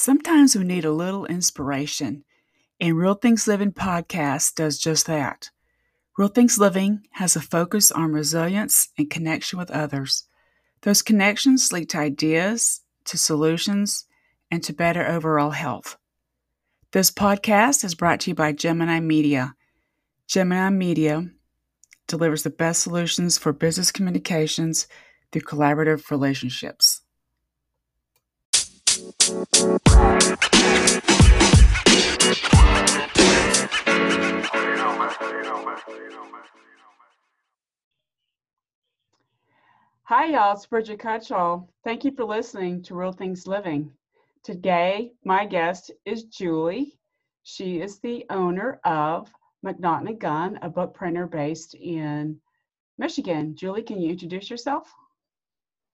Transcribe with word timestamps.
Sometimes 0.00 0.54
we 0.54 0.62
need 0.62 0.84
a 0.84 0.92
little 0.92 1.26
inspiration, 1.26 2.22
and 2.80 2.96
Real 2.96 3.14
Things 3.14 3.48
Living 3.48 3.72
podcast 3.72 4.54
does 4.54 4.78
just 4.78 5.06
that. 5.06 5.50
Real 6.16 6.28
Things 6.28 6.56
Living 6.56 7.00
has 7.14 7.34
a 7.34 7.40
focus 7.40 7.90
on 7.90 8.12
resilience 8.12 8.90
and 8.96 9.10
connection 9.10 9.58
with 9.58 9.72
others. 9.72 10.28
Those 10.82 11.02
connections 11.02 11.72
lead 11.72 11.90
to 11.90 11.98
ideas, 11.98 12.82
to 13.06 13.18
solutions, 13.18 14.04
and 14.52 14.62
to 14.62 14.72
better 14.72 15.04
overall 15.04 15.50
health. 15.50 15.96
This 16.92 17.10
podcast 17.10 17.82
is 17.82 17.96
brought 17.96 18.20
to 18.20 18.30
you 18.30 18.34
by 18.36 18.52
Gemini 18.52 19.00
Media. 19.00 19.56
Gemini 20.28 20.70
Media 20.70 21.28
delivers 22.06 22.44
the 22.44 22.50
best 22.50 22.84
solutions 22.84 23.36
for 23.36 23.52
business 23.52 23.90
communications 23.90 24.86
through 25.32 25.42
collaborative 25.42 26.08
relationships. 26.12 26.87
Hi, 40.04 40.26
y'all. 40.26 40.52
It's 40.52 40.66
Bridget 40.66 40.98
Cutchall. 40.98 41.68
Thank 41.84 42.04
you 42.04 42.10
for 42.10 42.24
listening 42.24 42.82
to 42.82 42.94
Real 42.94 43.12
Things 43.12 43.46
Living. 43.46 43.90
Today, 44.42 45.12
my 45.24 45.46
guest 45.46 45.90
is 46.04 46.24
Julie. 46.24 46.98
She 47.44 47.80
is 47.80 48.00
the 48.00 48.26
owner 48.28 48.78
of 48.84 49.32
McNaughton 49.64 50.08
and 50.08 50.20
Gunn, 50.20 50.58
a 50.60 50.68
book 50.68 50.92
printer 50.92 51.26
based 51.26 51.74
in 51.74 52.38
Michigan. 52.98 53.56
Julie, 53.56 53.82
can 53.82 54.02
you 54.02 54.10
introduce 54.10 54.50
yourself? 54.50 54.92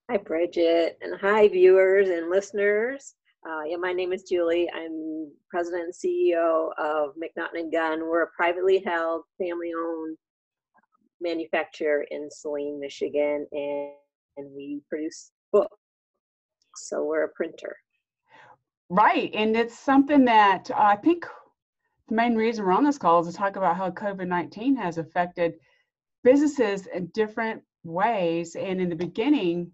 Hi, 0.07 0.17
Bridget, 0.17 0.99
and 1.01 1.19
hi, 1.19 1.47
viewers 1.47 2.09
and 2.09 2.29
listeners. 2.29 3.15
Uh, 3.43 3.63
yeah, 3.63 3.77
my 3.77 3.91
name 3.91 4.13
is 4.13 4.21
Julie. 4.21 4.69
I'm 4.71 5.31
president 5.49 5.85
and 5.85 5.93
CEO 5.95 6.69
of 6.77 7.15
McNaughton 7.15 7.59
and 7.59 7.71
Gunn. 7.71 8.01
We're 8.01 8.21
a 8.21 8.31
privately 8.37 8.83
held, 8.85 9.23
family-owned 9.39 10.15
manufacturer 11.21 12.05
in 12.11 12.29
Saline, 12.29 12.79
Michigan, 12.79 13.47
and, 13.51 13.89
and 14.37 14.55
we 14.55 14.79
produce 14.89 15.31
books. 15.51 15.75
So 16.75 17.03
we're 17.03 17.23
a 17.23 17.29
printer. 17.29 17.75
Right, 18.91 19.31
and 19.33 19.57
it's 19.57 19.79
something 19.79 20.23
that 20.25 20.69
uh, 20.69 20.75
I 20.77 20.97
think 20.97 21.25
the 22.09 22.15
main 22.15 22.35
reason 22.35 22.63
we're 22.63 22.73
on 22.73 22.83
this 22.83 22.99
call 22.99 23.21
is 23.21 23.33
to 23.33 23.33
talk 23.35 23.55
about 23.55 23.75
how 23.75 23.89
COVID 23.89 24.27
19 24.27 24.75
has 24.75 24.99
affected 24.99 25.55
businesses 26.23 26.85
in 26.93 27.07
different 27.07 27.63
ways. 27.83 28.55
And 28.55 28.79
in 28.79 28.89
the 28.89 28.95
beginning, 28.95 29.71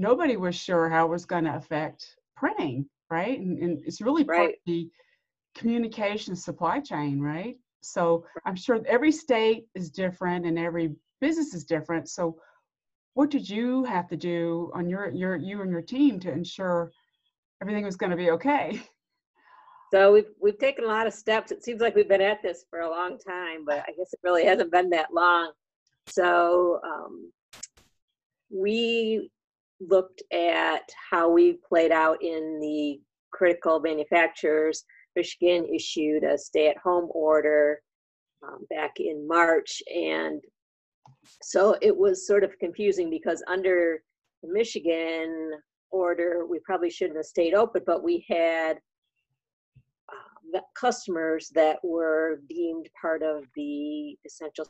nobody 0.00 0.36
was 0.36 0.56
sure 0.56 0.88
how 0.88 1.04
it 1.06 1.10
was 1.10 1.26
going 1.26 1.44
to 1.44 1.54
affect 1.54 2.16
printing, 2.34 2.88
right? 3.10 3.38
And, 3.38 3.58
and 3.58 3.78
it's 3.84 4.00
really 4.00 4.24
part 4.24 4.38
right. 4.38 4.48
of 4.48 4.54
the 4.66 4.88
communication 5.54 6.34
supply 6.34 6.80
chain, 6.80 7.20
right? 7.20 7.56
So 7.82 8.24
I'm 8.46 8.56
sure 8.56 8.80
every 8.86 9.12
state 9.12 9.66
is 9.74 9.90
different 9.90 10.46
and 10.46 10.58
every 10.58 10.94
business 11.20 11.54
is 11.54 11.64
different. 11.64 12.08
So 12.08 12.36
what 13.14 13.30
did 13.30 13.48
you 13.48 13.84
have 13.84 14.08
to 14.08 14.16
do 14.16 14.70
on 14.74 14.88
your 14.88 15.10
your 15.10 15.36
you 15.36 15.60
and 15.60 15.70
your 15.70 15.82
team 15.82 16.18
to 16.20 16.32
ensure 16.32 16.90
everything 17.60 17.84
was 17.84 17.96
going 17.96 18.10
to 18.10 18.16
be 18.16 18.30
okay? 18.30 18.80
So 19.92 20.12
we've 20.12 20.30
we've 20.40 20.56
taken 20.56 20.84
a 20.84 20.86
lot 20.86 21.08
of 21.08 21.12
steps. 21.12 21.50
It 21.50 21.64
seems 21.64 21.80
like 21.80 21.96
we've 21.96 22.08
been 22.08 22.20
at 22.20 22.44
this 22.44 22.64
for 22.70 22.82
a 22.82 22.88
long 22.88 23.18
time, 23.18 23.64
but 23.66 23.80
I 23.88 23.92
guess 23.98 24.12
it 24.12 24.20
really 24.22 24.44
hasn't 24.44 24.70
been 24.70 24.88
that 24.90 25.12
long. 25.12 25.50
So 26.06 26.78
um, 26.84 27.32
we 28.50 29.30
looked 29.80 30.22
at 30.32 30.82
how 31.10 31.30
we 31.30 31.58
played 31.66 31.92
out 31.92 32.22
in 32.22 32.58
the 32.60 33.00
critical 33.32 33.80
manufacturers. 33.80 34.84
Michigan 35.16 35.66
issued 35.74 36.22
a 36.22 36.38
stay-at-home 36.38 37.08
order 37.12 37.80
um, 38.46 38.66
back 38.70 38.92
in 38.98 39.26
March, 39.26 39.82
and 39.94 40.40
so 41.42 41.76
it 41.82 41.96
was 41.96 42.26
sort 42.26 42.44
of 42.44 42.58
confusing 42.58 43.10
because 43.10 43.42
under 43.48 44.02
the 44.42 44.52
Michigan 44.52 45.52
order, 45.90 46.46
we 46.48 46.60
probably 46.60 46.90
shouldn't 46.90 47.16
have 47.16 47.26
stayed 47.26 47.54
open, 47.54 47.82
but 47.84 48.02
we 48.02 48.24
had 48.28 48.78
uh, 50.08 50.60
customers 50.78 51.50
that 51.54 51.78
were 51.82 52.40
deemed 52.48 52.88
part 53.00 53.22
of 53.22 53.44
the 53.56 54.16
essential 54.24 54.66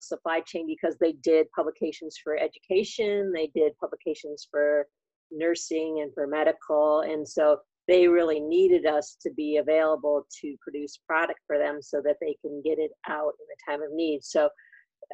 supply 0.00 0.40
chain 0.46 0.66
because 0.66 0.96
they 1.00 1.12
did 1.12 1.46
publications 1.54 2.16
for 2.22 2.36
education, 2.38 3.32
they 3.32 3.50
did 3.54 3.72
publications 3.78 4.46
for 4.50 4.86
nursing 5.30 6.00
and 6.02 6.12
for 6.14 6.26
medical. 6.26 7.00
And 7.00 7.26
so 7.26 7.58
they 7.86 8.06
really 8.06 8.40
needed 8.40 8.86
us 8.86 9.16
to 9.22 9.30
be 9.34 9.56
available 9.56 10.26
to 10.40 10.56
produce 10.60 10.98
product 11.06 11.40
for 11.46 11.58
them 11.58 11.80
so 11.80 12.02
that 12.04 12.16
they 12.20 12.36
can 12.42 12.60
get 12.64 12.78
it 12.78 12.90
out 13.08 13.32
in 13.40 13.46
the 13.48 13.72
time 13.72 13.82
of 13.82 13.92
need. 13.92 14.22
So 14.22 14.48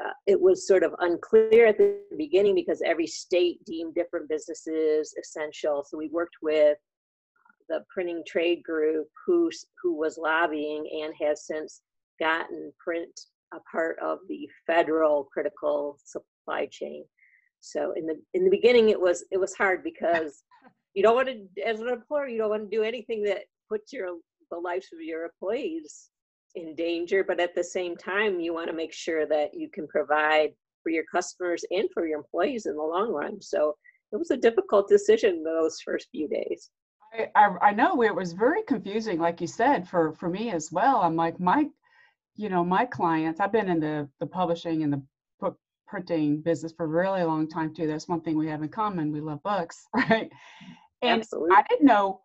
uh, 0.05 0.11
it 0.27 0.41
was 0.41 0.67
sort 0.67 0.83
of 0.83 0.93
unclear 1.00 1.67
at 1.67 1.78
the 1.78 2.00
beginning 2.19 2.55
because 2.55 2.83
every 2.84 3.06
state 3.06 3.65
deemed 3.65 3.94
different 3.94 4.28
businesses 4.28 5.15
essential. 5.21 5.84
So 5.89 5.97
we 5.97 6.09
worked 6.09 6.37
with 6.43 6.78
the 7.69 7.84
printing 7.93 8.23
trade 8.27 8.62
group 8.62 9.06
who 9.25 9.50
who 9.83 9.94
was 9.94 10.19
lobbying 10.19 10.84
and 11.03 11.15
has 11.21 11.47
since 11.47 11.81
gotten 12.21 12.73
print 12.78 13.09
a 13.54 13.60
part 13.70 13.98
of 14.00 14.19
the 14.28 14.48
federal 14.66 15.25
critical 15.25 15.98
supply 16.04 16.66
chain. 16.70 17.04
So 17.60 17.92
in 17.97 18.06
the 18.06 18.20
in 18.34 18.44
the 18.44 18.50
beginning, 18.50 18.91
it 18.91 19.00
was 19.00 19.25
it 19.31 19.38
was 19.38 19.54
hard 19.54 19.82
because 19.82 20.42
you 20.94 21.03
don't 21.03 21.15
want 21.15 21.28
to, 21.28 21.62
as 21.62 21.81
an 21.81 21.88
employer, 21.88 22.28
you 22.28 22.38
don't 22.38 22.50
want 22.50 22.70
to 22.70 22.76
do 22.76 22.82
anything 22.82 23.22
that 23.25 23.44
puts 23.69 23.93
your 23.93 24.09
the 24.50 24.59
lives 24.59 24.88
of 24.93 25.00
your 25.00 25.25
employees 25.25 26.10
in 26.54 26.75
danger. 26.75 27.25
But 27.25 27.41
at 27.41 27.54
the 27.54 27.64
same 27.64 27.97
time, 27.97 28.41
you 28.41 28.53
want 28.53 28.69
to 28.69 28.76
make 28.76 28.93
sure 28.93 29.26
that 29.26 29.54
you 29.54 29.69
can 29.70 29.88
provide 29.88 30.50
for 30.82 30.91
your 30.91 31.04
customers 31.10 31.64
and 31.70 31.88
for 31.93 32.06
your 32.06 32.19
employees 32.19 32.66
in 32.66 32.76
the 32.76 32.82
long 32.82 33.10
run. 33.12 33.41
So 33.41 33.75
it 34.12 34.16
was 34.16 34.31
a 34.31 34.37
difficult 34.37 34.88
decision 34.88 35.43
those 35.43 35.81
first 35.81 36.09
few 36.12 36.28
days. 36.28 36.70
I, 37.12 37.28
I, 37.34 37.69
I 37.69 37.70
know 37.72 38.03
it 38.03 38.14
was 38.14 38.32
very 38.32 38.62
confusing, 38.62 39.19
like 39.19 39.41
you 39.41 39.47
said, 39.47 39.88
for 39.88 40.12
for 40.12 40.28
me 40.28 40.50
as 40.50 40.70
well. 40.70 41.00
I'm 41.03 41.16
like, 41.16 41.41
my 41.41 41.66
you 42.37 42.49
know, 42.49 42.65
my 42.65 42.84
clients, 42.84 43.41
I've 43.41 43.53
been 43.53 43.69
in 43.69 43.81
the, 43.81 44.09
the 44.21 44.27
publishing 44.27 44.83
and 44.83 44.93
the 44.93 45.03
book 45.41 45.59
printing 45.87 46.41
business 46.41 46.72
for 46.72 46.84
a 46.84 46.89
really 46.89 47.22
long 47.22 47.49
time 47.49 47.75
too. 47.75 47.87
That's 47.87 48.09
one 48.09 48.21
thing 48.21 48.37
we 48.37 48.49
have 48.49 48.62
in 48.62 48.69
common. 48.69 49.12
We 49.12 49.21
love 49.21 49.43
books, 49.43 49.87
right? 49.95 50.31
And 51.03 51.21
Absolutely. 51.21 51.55
I 51.55 51.62
didn't 51.69 51.87
know 51.87 52.21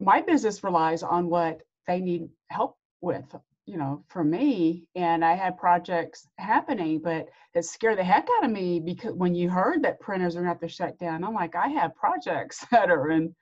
my 0.00 0.20
business 0.20 0.64
relies 0.64 1.02
on 1.02 1.28
what 1.28 1.60
they 1.86 2.00
need 2.00 2.28
help 2.50 2.76
with, 3.00 3.24
you 3.66 3.76
know, 3.76 4.04
for 4.08 4.24
me. 4.24 4.86
And 4.94 5.24
I 5.24 5.34
had 5.34 5.56
projects 5.56 6.28
happening, 6.38 7.00
but 7.02 7.28
it 7.54 7.64
scared 7.64 7.98
the 7.98 8.04
heck 8.04 8.28
out 8.36 8.44
of 8.44 8.50
me 8.50 8.80
because 8.80 9.14
when 9.14 9.34
you 9.34 9.48
heard 9.48 9.82
that 9.84 10.00
printers 10.00 10.34
are 10.34 10.40
going 10.40 10.46
to 10.46 10.48
have 10.48 10.60
to 10.60 10.68
shut 10.68 10.98
down, 10.98 11.24
I'm 11.24 11.34
like, 11.34 11.54
I 11.54 11.68
have 11.68 11.94
projects 11.94 12.64
that 12.70 12.90
are 12.90 13.10
in, 13.10 13.34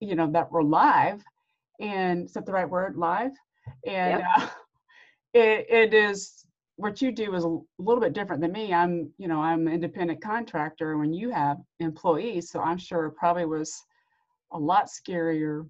you 0.00 0.14
know, 0.14 0.30
that 0.32 0.52
were 0.52 0.62
live. 0.62 1.22
And 1.80 2.26
is 2.26 2.34
that 2.34 2.46
the 2.46 2.52
right 2.52 2.68
word? 2.68 2.96
Live? 2.96 3.32
And 3.86 4.20
yep. 4.20 4.24
uh, 4.36 4.48
it, 5.32 5.66
it 5.68 5.94
is 5.94 6.44
what 6.76 7.02
you 7.02 7.12
do 7.12 7.34
is 7.34 7.44
a 7.44 7.58
little 7.78 8.00
bit 8.00 8.14
different 8.14 8.40
than 8.40 8.52
me. 8.52 8.72
I'm, 8.72 9.12
you 9.18 9.28
know, 9.28 9.40
I'm 9.40 9.66
an 9.66 9.74
independent 9.74 10.22
contractor 10.22 10.96
when 10.96 11.12
you 11.12 11.30
have 11.30 11.58
employees, 11.78 12.50
so 12.50 12.60
I'm 12.60 12.78
sure 12.78 13.06
it 13.06 13.16
probably 13.16 13.44
was 13.44 13.84
a 14.52 14.58
lot 14.58 14.86
scarier 14.86 15.68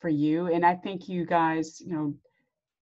for 0.00 0.10
you. 0.10 0.48
And 0.48 0.64
I 0.64 0.74
think 0.74 1.08
you 1.08 1.24
guys, 1.24 1.80
you 1.80 1.92
know, 1.92 2.14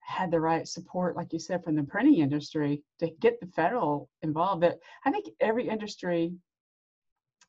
had 0.00 0.30
the 0.32 0.40
right 0.40 0.66
support, 0.66 1.16
like 1.16 1.32
you 1.32 1.38
said, 1.38 1.62
from 1.62 1.76
the 1.76 1.84
printing 1.84 2.18
industry 2.18 2.82
to 2.98 3.08
get 3.20 3.40
the 3.40 3.46
federal 3.46 4.10
involved. 4.22 4.60
But 4.60 4.78
I 5.04 5.12
think 5.12 5.26
every 5.40 5.68
industry, 5.68 6.34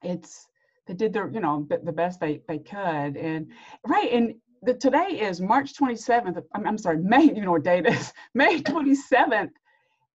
it's 0.03 0.47
they 0.85 0.93
did 0.93 1.13
their, 1.13 1.29
you 1.29 1.39
know, 1.39 1.65
the, 1.69 1.79
the 1.83 1.91
best 1.91 2.19
they 2.19 2.41
they 2.47 2.59
could. 2.59 3.17
And 3.17 3.51
right, 3.87 4.11
and 4.11 4.35
the, 4.63 4.73
today 4.73 5.19
is 5.21 5.41
March 5.41 5.73
27th. 5.73 6.41
I'm, 6.53 6.65
I'm 6.67 6.77
sorry, 6.77 6.97
May, 7.03 7.23
you 7.23 7.41
know 7.41 7.51
what 7.51 7.63
date 7.63 7.85
is, 7.85 8.13
May 8.33 8.61
27th. 8.61 9.51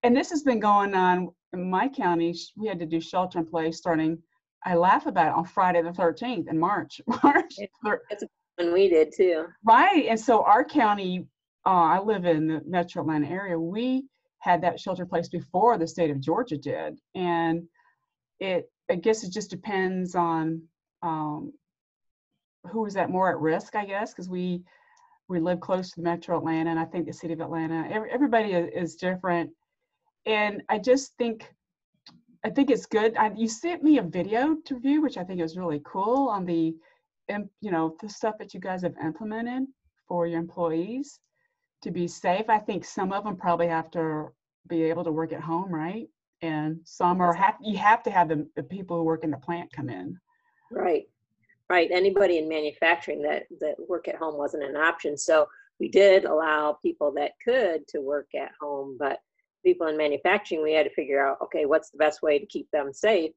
And 0.03 0.15
this 0.15 0.29
has 0.29 0.43
been 0.43 0.59
going 0.59 0.95
on 0.95 1.29
in 1.53 1.69
my 1.69 1.87
county. 1.87 2.35
We 2.55 2.67
had 2.67 2.79
to 2.79 2.85
do 2.85 3.01
shelter 3.01 3.39
in 3.39 3.45
place 3.45 3.77
starting, 3.77 4.17
I 4.65 4.75
laugh 4.75 5.05
about 5.05 5.27
it, 5.27 5.33
on 5.33 5.45
Friday 5.45 5.81
the 5.81 5.91
13th 5.91 6.49
in 6.49 6.57
March. 6.59 7.01
March. 7.23 7.55
That's 7.83 8.23
when 8.55 8.73
we 8.73 8.89
did 8.89 9.13
too. 9.15 9.45
Right. 9.63 10.05
And 10.07 10.19
so 10.19 10.43
our 10.43 10.63
county, 10.63 11.25
uh, 11.65 11.69
I 11.69 11.99
live 11.99 12.25
in 12.25 12.47
the 12.47 12.61
metro 12.65 13.01
Atlanta 13.01 13.27
area, 13.27 13.59
we 13.59 14.05
had 14.39 14.61
that 14.61 14.79
shelter 14.79 15.03
in 15.03 15.09
place 15.09 15.27
before 15.27 15.77
the 15.77 15.87
state 15.87 16.11
of 16.11 16.21
Georgia 16.21 16.57
did. 16.57 16.97
And 17.13 17.63
it, 18.39 18.71
I 18.89 18.95
guess 18.95 19.23
it 19.23 19.31
just 19.33 19.49
depends 19.49 20.15
on 20.15 20.61
um, 21.03 21.51
who 22.71 22.85
is 22.85 22.95
at 22.95 23.09
more 23.09 23.29
at 23.29 23.39
risk, 23.39 23.75
I 23.75 23.85
guess, 23.85 24.11
because 24.11 24.29
we 24.29 24.63
we 25.27 25.39
live 25.39 25.59
close 25.59 25.91
to 25.91 25.97
the 25.97 26.03
Metro 26.03 26.37
Atlanta, 26.37 26.71
and 26.71 26.79
I 26.79 26.85
think 26.85 27.05
the 27.05 27.13
city 27.13 27.33
of 27.33 27.41
Atlanta. 27.41 27.87
Every, 27.91 28.09
everybody 28.11 28.53
is, 28.53 28.95
different, 28.95 29.51
and 30.25 30.63
I 30.69 30.79
just 30.79 31.15
think 31.17 31.53
I 32.43 32.49
think 32.49 32.71
it's 32.71 32.85
good. 32.85 33.15
I, 33.17 33.31
you 33.35 33.47
sent 33.47 33.83
me 33.83 33.99
a 33.99 34.03
video 34.03 34.55
to 34.65 34.79
view, 34.79 35.01
which 35.01 35.17
I 35.17 35.23
think 35.23 35.41
is 35.41 35.57
really 35.57 35.81
cool 35.85 36.29
on 36.29 36.45
the 36.45 36.75
you 37.61 37.71
know, 37.71 37.95
the 38.01 38.09
stuff 38.09 38.37
that 38.39 38.53
you 38.53 38.59
guys 38.59 38.81
have 38.81 38.95
implemented 39.03 39.67
for 40.07 40.25
your 40.25 40.39
employees 40.39 41.19
to 41.83 41.91
be 41.91 42.07
safe. 42.07 42.49
I 42.49 42.59
think 42.59 42.83
some 42.83 43.11
of 43.11 43.23
them 43.23 43.37
probably 43.37 43.67
have 43.67 43.91
to 43.91 44.29
be 44.67 44.83
able 44.83 45.03
to 45.03 45.11
work 45.11 45.31
at 45.31 45.41
home, 45.41 45.73
right? 45.73 46.07
And 46.41 46.79
some 46.85 47.21
are 47.21 47.33
have 47.33 47.55
you 47.61 47.77
have 47.77 48.03
to 48.03 48.11
have 48.11 48.29
the, 48.29 48.47
the 48.55 48.63
people 48.63 48.97
who 48.97 49.03
work 49.03 49.23
in 49.23 49.31
the 49.31 49.37
plant 49.37 49.71
come 49.71 49.89
in. 49.89 50.17
Right, 50.71 51.07
right. 51.69 51.89
Anybody 51.91 52.37
in 52.37 52.49
manufacturing 52.49 53.21
that, 53.23 53.43
that 53.59 53.75
work 53.87 54.07
at 54.07 54.15
home 54.15 54.37
wasn't 54.37 54.63
an 54.63 54.75
option. 54.75 55.17
So 55.17 55.47
we 55.79 55.89
did 55.89 56.25
allow 56.25 56.77
people 56.81 57.11
that 57.15 57.31
could 57.43 57.87
to 57.89 58.01
work 58.01 58.27
at 58.35 58.51
home, 58.59 58.97
but 58.99 59.19
people 59.65 59.87
in 59.87 59.97
manufacturing, 59.97 60.63
we 60.63 60.73
had 60.73 60.85
to 60.85 60.93
figure 60.93 61.25
out, 61.25 61.37
okay, 61.41 61.65
what's 61.65 61.89
the 61.89 61.97
best 61.97 62.21
way 62.21 62.39
to 62.39 62.45
keep 62.45 62.69
them 62.71 62.93
safe? 62.93 63.31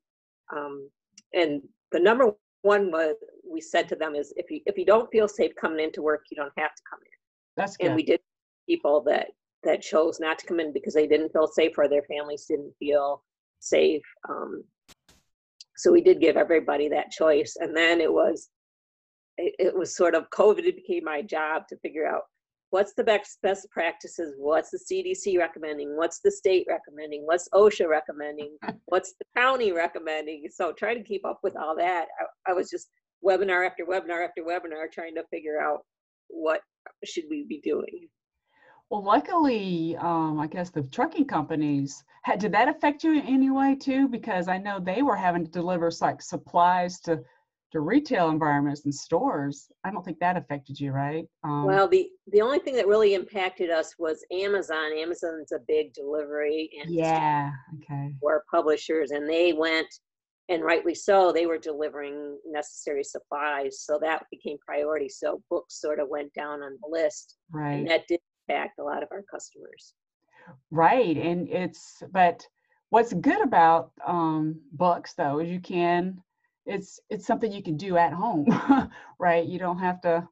Um, 0.55 0.88
and 1.32 1.62
the 1.93 2.00
number 2.00 2.32
one 2.62 2.90
was 2.90 3.17
we 3.49 3.61
said 3.61 3.88
to 3.88 3.96
them 3.96 4.14
is 4.14 4.32
if 4.37 4.50
you 4.50 4.61
if 4.67 4.79
you 4.79 4.84
don't 4.84 5.11
feel 5.11 5.29
safe 5.29 5.52
coming 5.61 5.84
into 5.84 6.02
work, 6.02 6.25
you 6.31 6.37
don't 6.37 6.52
have 6.56 6.75
to 6.75 6.82
come 6.88 7.00
in. 7.02 7.19
That's 7.56 7.76
good. 7.76 7.88
And 7.88 7.96
we 7.96 8.02
did 8.02 8.20
people 8.69 9.02
that 9.02 9.29
that 9.64 9.82
chose 9.82 10.20
not 10.20 10.38
to 10.38 10.46
come 10.46 10.61
in 10.61 10.73
because 10.73 10.94
they 10.94 11.06
didn't 11.06 11.32
feel 11.32 11.46
safe 11.46 11.76
or 11.76 11.88
their 11.88 12.02
families 12.02 12.46
didn't 12.46 12.73
feel 12.79 13.23
safe. 13.61 14.02
Um, 14.29 14.64
so 15.77 15.93
we 15.93 16.03
did 16.03 16.21
give 16.21 16.37
everybody 16.37 16.89
that 16.89 17.11
choice, 17.11 17.57
and 17.59 17.77
then 17.77 18.01
it 18.01 18.13
was 18.13 18.49
it, 19.39 19.55
it 19.59 19.77
was 19.77 19.97
sort 19.97 20.15
of 20.15 20.31
COVID. 20.31 20.65
It 20.65 20.77
became 20.77 21.05
my 21.05 21.23
job 21.23 21.67
to 21.69 21.77
figure 21.79 22.07
out 22.07 22.23
what's 22.71 22.95
the 22.95 23.05
best 23.05 23.39
best 23.43 23.69
practices, 23.71 24.35
what's 24.39 24.71
the 24.71 24.79
CDC 24.79 25.39
recommending, 25.39 25.97
what's 25.97 26.21
the 26.25 26.31
state 26.31 26.67
recommending, 26.69 27.23
what's 27.27 27.49
OSHA 27.55 27.89
recommending, 27.89 28.57
what's 28.87 29.15
the 29.19 29.27
county 29.37 29.73
recommending. 29.73 30.49
So 30.51 30.73
trying 30.73 30.97
to 30.97 31.05
keep 31.05 31.25
up 31.25 31.41
with 31.43 31.57
all 31.57 31.77
that, 31.77 32.07
I, 32.19 32.51
I 32.51 32.55
was 32.55 32.71
just 32.71 32.89
webinar 33.25 33.67
after 33.67 33.85
webinar 33.85 34.25
after 34.25 34.43
webinar 34.43 34.91
trying 34.91 35.15
to 35.15 35.25
figure 35.31 35.61
out 35.61 35.81
what 36.29 36.61
should 37.05 37.25
we 37.31 37.45
be 37.49 37.61
doing. 37.63 38.09
Well, 38.93 39.03
luckily, 39.03 39.97
um, 39.97 40.39
I 40.39 40.47
guess 40.47 40.69
the 40.69 40.83
trucking 40.83 41.25
companies 41.25 42.05
had, 42.25 42.39
did 42.41 42.53
that 42.53 42.69
affect 42.69 43.03
you 43.03 43.15
in 43.15 43.23
any 43.23 43.49
way 43.49 43.75
too? 43.75 44.06
Because 44.06 44.49
I 44.49 44.59
know 44.59 44.79
they 44.79 45.00
were 45.00 45.17
having 45.17 45.47
to 45.47 45.50
deliver 45.50 45.91
like 46.03 46.21
supplies 46.21 47.00
to 47.00 47.23
to 47.71 47.81
retail 47.81 48.29
environments 48.29 48.85
and 48.85 48.94
stores. 48.94 49.73
I 49.83 49.91
don't 49.91 50.05
think 50.05 50.19
that 50.19 50.37
affected 50.37 50.79
you, 50.79 50.93
right? 50.93 51.25
Um, 51.43 51.65
Well, 51.65 51.89
the 51.89 52.11
the 52.33 52.43
only 52.43 52.59
thing 52.59 52.77
that 52.77 52.87
really 52.87 53.15
impacted 53.15 53.71
us 53.71 53.94
was 53.99 54.23
Amazon. 54.31 54.93
Amazon's 54.93 55.53
a 55.53 55.61
big 55.67 55.94
delivery 55.94 56.69
and 56.79 56.91
yeah. 56.94 57.53
Okay. 57.83 58.15
for 58.21 58.44
publishers, 58.50 59.12
and 59.12 59.27
they 59.27 59.55
went, 59.55 59.89
and 60.50 60.62
rightly 60.62 60.94
so, 60.94 61.33
they 61.33 61.47
were 61.47 61.56
delivering 61.56 62.39
necessary 62.44 63.05
supplies, 63.05 63.81
so 63.81 63.99
that 64.03 64.27
became 64.31 64.59
priority. 64.59 65.09
So 65.09 65.43
books 65.49 65.81
sort 65.81 65.99
of 65.99 66.11
went 66.11 66.31
down 66.35 66.62
on 66.62 66.77
the 66.83 66.91
list, 66.91 67.39
Right. 67.50 67.77
and 67.77 67.89
that 67.89 68.06
did 68.06 68.21
impact 68.53 68.79
a 68.79 68.83
lot 68.83 69.03
of 69.03 69.09
our 69.11 69.23
customers. 69.23 69.95
Right. 70.71 71.17
And 71.17 71.49
it's, 71.49 72.03
but 72.13 72.47
what's 72.91 73.13
good 73.13 73.43
about 73.43 73.93
um, 74.07 74.61
books 74.73 75.15
though 75.15 75.39
is 75.41 75.51
you 75.51 75.61
can, 75.61 76.21
it's, 76.67 77.01
it's 77.11 77.27
something 77.27 77.53
you 77.53 77.63
can 77.63 77.77
do 77.77 77.97
at 77.97 78.13
home, 78.13 78.47
right? 79.19 79.45
You 79.45 79.59
don't 79.59 79.79
have 79.79 80.01
to, 80.03 80.29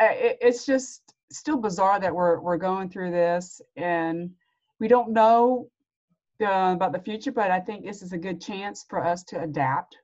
uh, 0.00 0.08
it, 0.10 0.38
it's 0.40 0.66
just 0.66 1.14
still 1.30 1.58
bizarre 1.58 2.00
that 2.00 2.14
we're, 2.14 2.40
we're 2.40 2.56
going 2.56 2.88
through 2.88 3.10
this 3.10 3.60
and 3.76 4.30
we 4.80 4.88
don't 4.88 5.12
know 5.12 5.68
uh, 6.42 6.72
about 6.74 6.92
the 6.92 6.98
future, 6.98 7.32
but 7.32 7.50
I 7.50 7.60
think 7.60 7.84
this 7.84 8.02
is 8.02 8.12
a 8.12 8.18
good 8.18 8.40
chance 8.40 8.84
for 8.88 9.04
us 9.04 9.22
to 9.24 9.42
adapt 9.42 9.96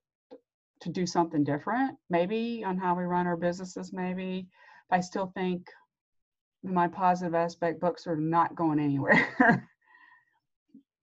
to 0.81 0.89
do 0.89 1.05
something 1.05 1.45
different, 1.45 1.99
maybe 2.09 2.65
on 2.65 2.79
how 2.79 2.95
we 2.95 3.05
run 3.05 3.27
our 3.27 3.37
businesses, 3.37 3.93
maybe. 3.93 4.49
I 4.91 5.01
still 5.01 5.27
think 5.35 5.67
my 6.63 6.89
positive 6.89 7.35
aspect 7.35 7.81
books 7.81 8.07
are 8.07 8.17
not 8.17 8.55
going 8.55 8.79
anywhere. 8.79 9.67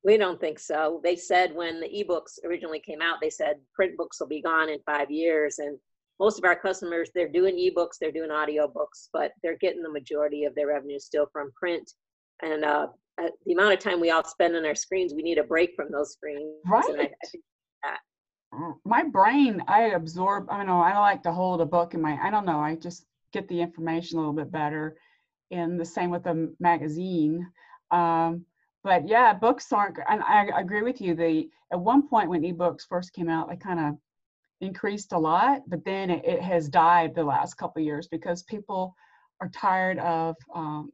We 0.07 0.15
don't 0.15 0.39
think 0.39 0.57
so. 0.57 1.01
They 1.04 1.18
said 1.18 1.54
when 1.54 1.81
the 1.81 1.88
ebooks 1.89 2.39
originally 2.45 2.80
came 2.80 3.01
out, 3.01 3.18
they 3.21 3.30
said 3.30 3.57
print 3.75 3.98
books 3.98 4.21
will 4.21 4.27
be 4.27 4.42
gone 4.42 4.69
in 4.69 4.80
five 4.86 5.12
years. 5.12 5.59
And 5.59 5.77
most 6.18 6.38
of 6.38 6.45
our 6.45 6.56
customers, 6.56 7.09
they're 7.13 7.27
doing 7.27 7.57
ebooks, 7.57 7.98
they're 8.00 8.13
doing 8.13 8.31
audio 8.31 8.69
books, 8.69 9.09
but 9.12 9.33
they're 9.44 9.57
getting 9.57 9.83
the 9.83 9.92
majority 9.92 10.45
of 10.45 10.56
their 10.56 10.68
revenue 10.68 10.98
still 10.98 11.27
from 11.33 11.51
print. 11.60 11.92
And 12.42 12.63
uh, 12.63 12.88
the 13.45 13.51
amount 13.51 13.74
of 13.74 13.80
time 13.80 14.00
we 14.00 14.12
all 14.12 14.24
spend 14.24 14.56
on 14.56 14.65
our 14.65 14.75
screens, 14.75 15.13
we 15.13 15.24
need 15.24 15.39
a 15.39 15.44
break 15.44 15.71
from 15.75 15.92
those 15.92 16.13
screens. 16.13 16.56
And 16.65 16.74
I, 16.74 16.74
Right. 16.74 17.12
I 17.21 17.27
think 17.27 17.44
my 18.86 19.03
brain 19.03 19.62
i 19.68 19.89
absorb 19.89 20.50
i 20.50 20.57
don't 20.57 20.68
know 20.68 20.80
i 20.80 20.98
like 20.98 21.21
to 21.21 21.31
hold 21.31 21.60
a 21.60 21.65
book 21.65 21.94
in 21.94 22.01
my 22.01 22.18
i 22.24 22.30
don't 22.30 22.45
know 22.45 22.60
i 22.60 22.75
just 22.75 23.06
get 23.33 23.48
the 23.50 23.60
information 23.60 24.18
a 24.18 24.21
little 24.21 24.33
bit 24.33 24.50
better 24.51 24.95
and 25.52 25.80
the 25.80 25.86
same 25.86 26.10
with 26.10 26.24
the 26.24 26.54
magazine. 26.60 27.48
Um, 27.92 28.46
but 28.88 29.06
yeah 29.06 29.34
books 29.34 29.72
aren't 29.74 29.98
and 30.10 30.24
I, 30.24 30.48
agree 30.60 30.82
with 30.82 31.02
you 31.02 31.14
the 31.14 31.50
at 31.74 31.80
one 31.80 32.08
point 32.08 32.30
when 32.30 32.42
ebooks 32.42 32.88
first 32.88 33.14
came 33.14 33.30
out 33.30 33.50
they 33.50 33.58
kind 33.58 33.80
of 33.82 33.96
increased 34.62 35.12
a 35.12 35.20
lot 35.20 35.62
but 35.68 35.84
then 35.84 36.10
it, 36.10 36.24
it 36.24 36.42
has 36.42 36.70
died 36.70 37.14
the 37.14 37.24
last 37.24 37.56
couple 37.56 37.82
of 37.82 37.86
years 37.86 38.08
because 38.08 38.44
people 38.44 38.96
are 39.42 39.50
tired 39.50 40.00
of 40.00 40.36
um, 40.56 40.90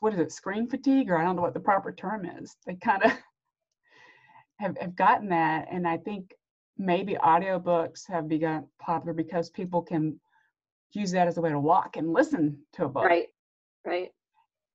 what 0.00 0.14
is 0.14 0.20
it 0.20 0.30
screen 0.30 0.68
fatigue 0.68 1.10
or 1.10 1.18
i 1.18 1.24
don't 1.24 1.34
know 1.34 1.42
what 1.42 1.52
the 1.52 1.60
proper 1.60 1.92
term 1.92 2.24
is. 2.24 2.56
They 2.64 2.76
kind 2.76 3.02
of 3.02 3.12
have, 4.60 4.76
have 4.78 4.94
gotten 4.94 5.28
that 5.30 5.66
and 5.70 5.86
i 5.86 5.96
think 5.96 6.32
maybe 6.78 7.14
audiobooks 7.14 8.06
have 8.06 8.28
begun 8.28 8.66
popular 8.78 9.12
because 9.12 9.50
people 9.50 9.82
can 9.82 10.20
use 10.92 11.10
that 11.12 11.28
as 11.28 11.38
a 11.38 11.40
way 11.40 11.50
to 11.50 11.60
walk 11.60 11.96
and 11.96 12.12
listen 12.12 12.58
to 12.74 12.84
a 12.84 12.88
book. 12.88 13.04
Right, 13.04 13.28
right. 13.84 14.10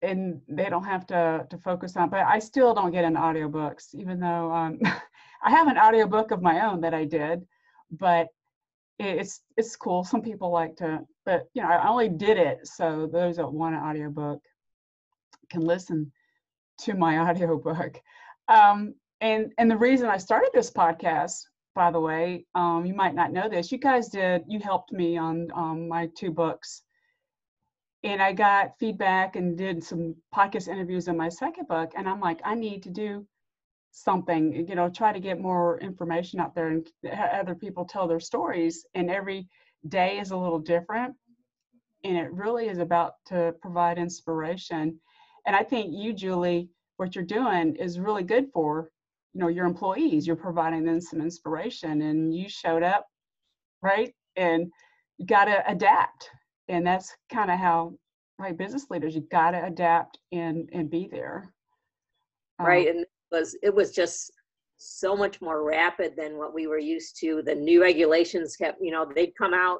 and 0.01 0.41
they 0.47 0.69
don't 0.69 0.83
have 0.83 1.05
to 1.07 1.47
to 1.49 1.57
focus 1.57 1.95
on 1.97 2.09
but 2.09 2.21
i 2.21 2.39
still 2.39 2.73
don't 2.73 2.91
get 2.91 3.05
into 3.05 3.19
audiobooks 3.19 3.95
even 3.95 4.19
though 4.19 4.51
um, 4.51 4.79
i 5.43 5.49
have 5.49 5.67
an 5.67 5.77
audiobook 5.77 6.31
of 6.31 6.41
my 6.41 6.65
own 6.67 6.81
that 6.81 6.93
i 6.93 7.05
did 7.05 7.45
but 7.91 8.27
it's 8.99 9.41
it's 9.57 9.75
cool. 9.75 10.03
Some 10.03 10.21
people 10.21 10.51
like 10.51 10.75
to 10.77 11.01
but 11.25 11.49
you 11.53 11.61
know 11.61 11.69
i 11.69 11.87
only 11.87 12.09
did 12.09 12.37
it 12.37 12.67
so 12.67 13.07
those 13.11 13.37
that 13.37 13.51
want 13.51 13.75
an 13.75 13.81
audiobook 13.81 14.41
can 15.49 15.61
listen 15.61 16.11
to 16.79 16.93
my 16.93 17.17
audiobook. 17.29 17.99
Um, 18.47 18.95
and 19.21 19.51
and 19.57 19.69
the 19.69 19.77
reason 19.77 20.07
i 20.09 20.17
started 20.17 20.49
this 20.53 20.71
podcast 20.71 21.45
by 21.75 21.91
the 21.91 21.99
way 21.99 22.45
um, 22.55 22.85
you 22.85 22.93
might 22.93 23.15
not 23.15 23.31
know 23.31 23.49
this 23.49 23.71
you 23.71 23.77
guys 23.77 24.09
did 24.09 24.43
you 24.47 24.59
helped 24.59 24.91
me 24.91 25.17
on 25.17 25.47
um, 25.55 25.87
my 25.87 26.07
two 26.15 26.31
books 26.31 26.83
and 28.03 28.21
I 28.21 28.33
got 28.33 28.77
feedback 28.79 29.37
and 29.37 29.57
did 29.57 29.83
some 29.83 30.15
podcast 30.35 30.67
interviews 30.67 31.07
on 31.07 31.15
my 31.15 31.29
second 31.29 31.67
book. 31.67 31.93
And 31.95 32.07
I'm 32.07 32.19
like, 32.19 32.41
I 32.43 32.53
need 32.53 32.83
to 32.83 32.89
do 32.89 33.25
something, 33.91 34.67
you 34.67 34.75
know, 34.75 34.89
try 34.89 35.13
to 35.13 35.19
get 35.19 35.39
more 35.39 35.79
information 35.79 36.39
out 36.39 36.53
there 36.53 36.67
and 36.67 36.85
other 37.33 37.55
people 37.55 37.85
tell 37.85 38.07
their 38.07 38.19
stories. 38.19 38.85
And 38.93 39.09
every 39.09 39.47
day 39.87 40.19
is 40.19 40.31
a 40.31 40.37
little 40.37 40.59
different. 40.59 41.15
And 42.03 42.17
it 42.17 42.31
really 42.33 42.67
is 42.67 42.79
about 42.79 43.13
to 43.27 43.55
provide 43.61 43.97
inspiration. 43.97 44.99
And 45.47 45.55
I 45.55 45.63
think 45.63 45.93
you, 45.93 46.11
Julie, 46.11 46.69
what 46.97 47.15
you're 47.15 47.23
doing 47.23 47.75
is 47.77 47.99
really 47.99 48.23
good 48.23 48.47
for, 48.53 48.89
you 49.33 49.41
know, 49.41 49.47
your 49.47 49.65
employees. 49.65 50.27
You're 50.27 50.35
providing 50.35 50.83
them 50.85 51.01
some 51.01 51.21
inspiration 51.21 52.01
and 52.03 52.35
you 52.35 52.47
showed 52.49 52.83
up, 52.83 53.05
right? 53.81 54.13
And 54.35 54.71
you 55.17 55.25
got 55.25 55.45
to 55.45 55.63
adapt 55.69 56.29
and 56.69 56.85
that's 56.85 57.15
kind 57.31 57.51
of 57.51 57.59
how 57.59 57.93
right 58.39 58.57
business 58.57 58.87
leaders 58.89 59.15
you 59.15 59.21
got 59.31 59.51
to 59.51 59.63
adapt 59.65 60.17
and 60.31 60.69
and 60.73 60.89
be 60.89 61.07
there 61.11 61.53
Um, 62.59 62.65
right 62.67 62.87
and 62.87 63.01
it 63.01 63.09
was 63.31 63.55
it 63.61 63.73
was 63.73 63.91
just 63.91 64.31
so 64.77 65.15
much 65.15 65.41
more 65.41 65.63
rapid 65.63 66.13
than 66.17 66.37
what 66.37 66.53
we 66.53 66.67
were 66.67 66.79
used 66.79 67.17
to 67.19 67.41
the 67.45 67.55
new 67.55 67.81
regulations 67.81 68.55
kept 68.55 68.81
you 68.81 68.91
know 68.91 69.07
they'd 69.15 69.35
come 69.37 69.53
out 69.53 69.79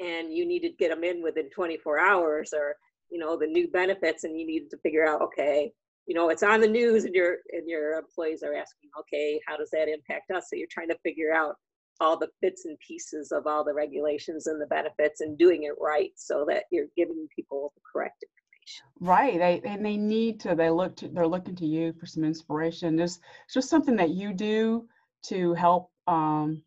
and 0.00 0.32
you 0.32 0.46
needed 0.46 0.70
to 0.70 0.76
get 0.76 0.90
them 0.90 1.04
in 1.04 1.22
within 1.22 1.48
24 1.50 1.98
hours 2.00 2.52
or 2.52 2.74
you 3.10 3.18
know 3.18 3.36
the 3.38 3.46
new 3.46 3.68
benefits 3.68 4.24
and 4.24 4.38
you 4.38 4.46
needed 4.46 4.70
to 4.70 4.78
figure 4.78 5.06
out 5.06 5.22
okay 5.22 5.72
you 6.06 6.14
know 6.14 6.28
it's 6.30 6.42
on 6.42 6.60
the 6.60 6.68
news 6.68 7.04
and 7.04 7.14
your 7.14 7.36
and 7.52 7.68
your 7.68 7.94
employees 7.94 8.42
are 8.42 8.54
asking 8.54 8.90
okay 8.98 9.40
how 9.46 9.56
does 9.56 9.70
that 9.70 9.88
impact 9.88 10.30
us? 10.30 10.46
So 10.50 10.56
you're 10.56 10.68
trying 10.70 10.88
to 10.88 10.98
figure 11.04 11.32
out 11.32 11.56
all 12.00 12.18
the 12.18 12.28
bits 12.40 12.64
and 12.64 12.78
pieces 12.80 13.32
of 13.32 13.46
all 13.46 13.64
the 13.64 13.72
regulations 13.72 14.46
and 14.46 14.60
the 14.60 14.66
benefits 14.66 15.20
and 15.20 15.38
doing 15.38 15.64
it 15.64 15.74
right 15.80 16.10
so 16.16 16.44
that 16.48 16.64
you're 16.70 16.86
giving 16.96 17.28
people 17.34 17.72
the 17.76 17.80
correct 17.92 18.24
information. 18.24 18.84
Right 19.00 19.38
they 19.38 19.70
and 19.70 19.84
they 19.84 19.96
need 19.96 20.40
to 20.40 20.54
they 20.54 20.70
look 20.70 20.96
to 20.96 21.08
they're 21.08 21.26
looking 21.26 21.56
to 21.56 21.66
you 21.66 21.92
for 21.92 22.06
some 22.06 22.24
inspiration. 22.24 22.96
There's 22.96 23.20
it's 23.44 23.54
just 23.54 23.70
something 23.70 23.96
that 23.96 24.10
you 24.10 24.32
do 24.32 24.86
to 25.26 25.54
help 25.54 25.90
um 26.06 26.62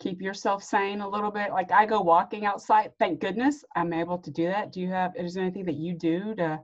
keep 0.00 0.22
yourself 0.22 0.62
sane 0.62 1.00
a 1.00 1.08
little 1.08 1.32
bit. 1.32 1.50
Like 1.50 1.72
i 1.72 1.84
go 1.84 2.00
walking 2.00 2.46
outside 2.46 2.92
thank 2.98 3.20
goodness 3.20 3.64
i'm 3.74 3.92
able 3.92 4.18
to 4.18 4.30
do 4.30 4.46
that. 4.46 4.72
Do 4.72 4.80
you 4.80 4.88
have 4.88 5.12
is 5.16 5.34
there 5.34 5.42
anything 5.42 5.64
that 5.64 5.76
you 5.76 5.94
do 5.94 6.34
to 6.36 6.60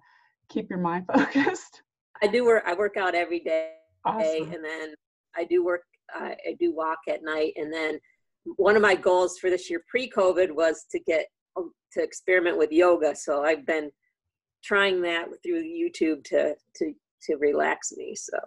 keep 0.49 0.71
your 0.71 0.79
mind 0.79 1.07
focused 1.13 1.83
i 2.25 2.27
do 2.27 2.45
work 2.45 2.63
i 2.67 2.75
work 2.75 2.97
out 2.97 3.15
every 3.15 3.41
day 3.41 3.71
awesome 4.05 4.53
and 4.53 4.65
then 4.65 4.95
I 5.37 5.45
do 5.45 5.65
work, 5.65 5.83
uh, 6.15 6.31
I 6.31 6.57
do 6.59 6.75
walk 6.75 6.99
at 7.09 7.23
night, 7.23 7.53
and 7.57 7.73
then 7.73 7.99
one 8.57 8.77
of 8.77 8.83
my 8.83 8.95
goals 8.95 9.39
for 9.39 9.51
this 9.51 9.71
year 9.71 9.83
pre-COVID 9.89 10.51
was 10.51 10.85
to 10.91 11.01
get 11.01 11.27
um, 11.57 11.73
to 11.93 12.03
experiment 12.03 12.59
with 12.59 12.73
yoga. 12.73 13.15
So 13.15 13.43
I've 13.45 13.67
been 13.67 13.91
trying 14.63 15.01
that 15.03 15.27
through 15.43 15.63
YouTube 15.65 16.25
to 16.25 16.55
to 16.77 16.93
to 17.23 17.37
relax 17.37 17.93
me. 17.97 18.15
So 18.15 18.39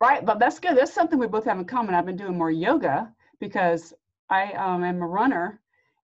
right, 0.00 0.24
but 0.24 0.38
that's 0.38 0.58
good. 0.58 0.76
That's 0.76 0.92
something 0.92 1.18
we 1.18 1.26
both 1.26 1.44
have 1.44 1.58
in 1.58 1.64
common. 1.64 1.94
I've 1.94 2.06
been 2.06 2.16
doing 2.16 2.36
more 2.36 2.50
yoga 2.50 3.12
because 3.40 3.94
I 4.30 4.52
um, 4.52 4.84
am 4.84 5.02
a 5.02 5.06
runner, 5.06 5.60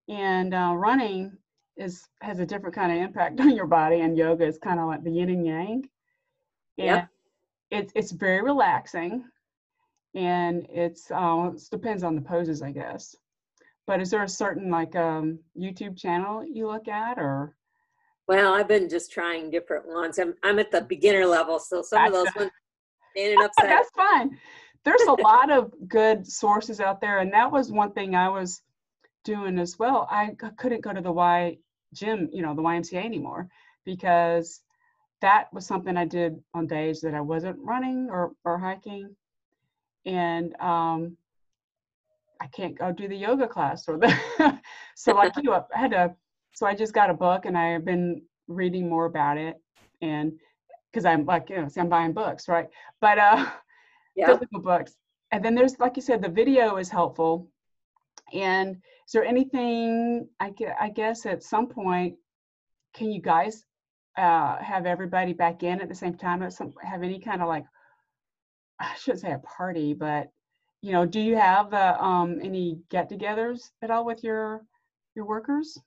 and 0.09 0.55
uh, 0.55 0.75
running 0.77 1.37
is 1.77 2.09
has 2.23 2.39
a 2.39 2.47
different 2.47 2.75
kind 2.75 2.93
of 2.93 2.99
impact 2.99 3.41
on 3.41 3.55
your 3.55 3.67
body, 3.67 4.01
and 4.01 4.17
yoga 4.17 4.47
is 4.47 4.59
kind 4.59 4.81
of 4.81 4.87
like 4.87 5.05
the 5.05 5.11
yin 5.11 5.31
and 5.31 5.47
yang. 5.47 5.89
And 6.81 6.87
Yep. 6.89 7.09
it's 7.71 7.93
it's 7.95 8.11
very 8.11 8.43
relaxing, 8.43 9.25
and 10.15 10.67
it's 10.71 11.11
uh, 11.11 11.51
it 11.55 11.63
depends 11.71 12.03
on 12.03 12.15
the 12.15 12.23
poses, 12.23 12.63
I 12.63 12.73
guess. 12.73 13.15
But 13.87 14.01
is 14.01 14.11
there 14.11 14.23
a 14.23 14.29
certain 14.29 14.71
like 14.71 14.97
um, 14.97 15.41
YouTube 15.59 15.99
channel 15.99 16.45
you 16.45 16.67
look 16.67 16.89
at, 16.89 17.19
or 17.19 17.55
well, 18.27 18.55
I've 18.55 18.69
been 18.69 18.89
just 18.89 19.13
trying 19.13 19.51
different 19.51 19.87
ones. 19.87 20.19
I'm 20.19 20.35
I'm 20.43 20.59
at 20.59 20.71
the 20.71 20.81
beginner 20.81 21.27
level, 21.27 21.59
so 21.59 21.83
some 21.83 22.07
of 22.07 22.13
those 22.13 22.35
ones 22.35 22.51
standing 23.11 23.43
upside. 23.43 23.71
that's 23.71 23.91
fine. 23.91 24.39
There's 24.85 25.03
a 25.03 25.13
lot 25.13 25.51
of 25.51 25.75
good 25.87 26.27
sources 26.27 26.81
out 26.81 27.03
there, 27.03 27.19
and 27.19 27.33
that 27.35 27.53
was 27.53 27.71
one 27.71 27.93
thing 27.93 28.15
I 28.15 28.31
was 28.31 28.63
doing 29.25 29.59
as 29.59 29.79
well. 29.79 30.09
I 30.11 30.35
couldn't 30.57 30.81
go 30.81 30.95
to 30.95 31.03
the 31.03 31.13
Y 31.13 31.59
gym, 31.93 32.31
you 32.33 32.43
know, 32.43 32.55
the 32.55 32.63
YMCA 32.63 33.05
anymore 33.05 33.49
because 33.85 34.61
that 35.21 35.53
was 35.53 35.67
something 35.67 35.97
I 35.97 36.05
did 36.05 36.41
on 36.55 36.67
days 36.67 37.01
that 37.03 37.15
I 37.15 37.21
wasn't 37.21 37.59
running 37.61 38.09
or, 38.11 38.33
or 38.45 38.59
hiking. 38.59 39.15
And 40.07 40.55
um, 40.61 41.17
I 42.41 42.47
can't 42.47 42.79
go 42.79 42.91
do 42.91 43.07
the 43.07 43.17
yoga 43.17 43.47
class 43.47 43.89
or 43.89 43.99
the 43.99 44.59
so 44.95 45.13
like 45.13 45.33
you 45.43 45.53
I 45.53 45.63
had 45.75 45.91
to 45.91 46.15
so 46.55 46.67
I 46.67 46.75
just 46.75 46.95
got 46.95 47.11
a 47.11 47.15
book 47.15 47.45
and 47.45 47.57
I 47.57 47.73
have 47.73 47.85
been 47.85 48.23
reading 48.49 48.89
more 48.89 49.05
about 49.05 49.37
it 49.37 49.61
and 50.01 50.33
because 50.91 51.05
I'm 51.05 51.27
like 51.27 51.51
you 51.51 51.61
know 51.61 51.69
see, 51.69 51.81
I'm 51.81 51.91
buying 51.91 52.15
books 52.15 52.49
right 52.49 52.69
but 53.01 53.19
uh 53.19 53.47
yeah. 54.17 54.27
physical 54.27 54.61
books. 54.61 54.97
And 55.33 55.45
then 55.45 55.55
there's, 55.55 55.79
like 55.79 55.97
you 55.97 56.03
said, 56.03 56.23
the 56.23 56.29
video 56.29 56.77
is 56.77 56.89
helpful. 56.89 57.49
And 58.33 58.77
is 58.77 59.13
there 59.13 59.25
anything, 59.25 60.29
I, 60.39 60.53
I 60.81 60.91
guess 60.91 61.27
at 61.27 61.43
some 61.43 61.69
point, 61.69 62.17
can 62.95 63.11
you 63.11 63.21
guys 63.21 63.65
uh, 64.17 64.57
have 64.63 64.87
everybody 64.87 65.33
back 65.33 65.63
in 65.63 65.81
at 65.81 65.89
the 65.89 65.95
same 65.95 66.15
time? 66.15 66.43
At 66.43 66.53
some, 66.53 66.73
have 66.83 67.03
any 67.03 67.19
kind 67.19 67.43
of 67.43 67.49
like, 67.49 67.65
I 68.79 68.95
shouldn't 68.97 69.21
say 69.21 69.33
a 69.33 69.39
party, 69.39 69.95
but 69.95 70.31
you 70.83 70.93
know, 70.93 71.05
do 71.05 71.21
you 71.21 71.37
have 71.37 71.75
uh, 71.75 71.97
um, 72.01 72.41
any 72.43 72.79
get-togethers 72.89 73.71
at 73.83 73.91
all 73.91 74.05
with 74.05 74.25
your 74.25 74.63
your 75.15 75.27
workers? 75.27 75.79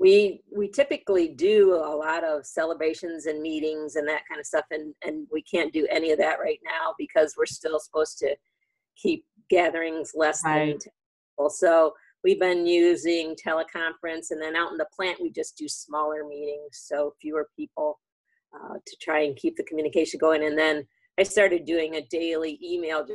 we 0.00 0.40
we 0.50 0.66
typically 0.66 1.28
do 1.28 1.74
a 1.74 1.94
lot 1.94 2.24
of 2.24 2.44
celebrations 2.44 3.26
and 3.26 3.40
meetings 3.40 3.96
and 3.96 4.08
that 4.08 4.22
kind 4.26 4.40
of 4.40 4.46
stuff 4.46 4.64
and 4.70 4.94
and 5.04 5.28
we 5.30 5.42
can't 5.42 5.72
do 5.72 5.86
any 5.90 6.10
of 6.10 6.18
that 6.18 6.40
right 6.40 6.58
now 6.64 6.94
because 6.98 7.34
we're 7.36 7.46
still 7.46 7.78
supposed 7.78 8.18
to 8.18 8.34
keep 8.96 9.24
gatherings 9.50 10.12
less 10.14 10.42
than 10.42 10.52
Right. 10.52 10.80
10 10.80 10.92
people 11.36 11.50
so 11.50 11.92
we've 12.24 12.40
been 12.40 12.66
using 12.66 13.34
teleconference 13.34 14.30
and 14.30 14.40
then 14.40 14.56
out 14.56 14.72
in 14.72 14.78
the 14.78 14.86
plant 14.94 15.20
we 15.20 15.30
just 15.30 15.56
do 15.56 15.68
smaller 15.68 16.24
meetings 16.24 16.72
so 16.72 17.14
fewer 17.20 17.48
people 17.56 17.98
uh, 18.54 18.74
to 18.86 18.96
try 19.00 19.20
and 19.20 19.36
keep 19.36 19.56
the 19.56 19.64
communication 19.64 20.18
going 20.18 20.44
and 20.44 20.58
then 20.58 20.86
i 21.18 21.22
started 21.22 21.64
doing 21.64 21.96
a 21.96 22.06
daily 22.10 22.58
email 22.62 23.06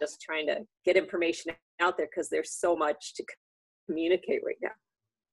just 0.00 0.20
trying 0.20 0.46
to 0.46 0.58
get 0.84 0.96
information 0.96 1.52
out 1.80 1.96
there 1.96 2.06
because 2.06 2.28
there's 2.28 2.52
so 2.52 2.76
much 2.76 3.14
to 3.14 3.24
communicate 3.88 4.40
right 4.44 4.58
now 4.62 4.70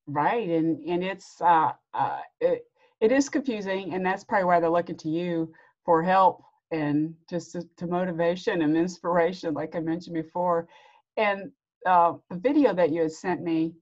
Right, 0.06 0.50
and 0.50 0.84
and 0.86 1.03
it's 1.03 1.42
uh, 1.42 1.72
uh 1.94 2.20
it, 2.42 2.65
it 3.00 3.12
is 3.12 3.30
confusing, 3.30 3.94
and 3.94 4.06
that's 4.06 4.24
probably 4.24 4.46
why 4.46 4.60
they're 4.60 4.70
looking 4.70 4.98
to 4.98 5.10
you 5.10 5.51
for 5.86 6.03
help 6.03 6.44
and 6.72 7.13
just 7.30 7.53
to, 7.53 7.63
to 7.77 7.88
motivation 7.88 8.63
and 8.63 8.75
inspiration, 8.75 9.53
like 9.53 9.75
I 9.75 9.80
mentioned 9.80 10.15
before. 10.15 10.68
And 11.15 11.51
uh, 11.86 12.13
the 12.30 12.38
video 12.38 12.74
that 12.74 12.92
you 12.92 13.02
had 13.02 13.12
sent 13.12 13.42
me, 13.42 13.74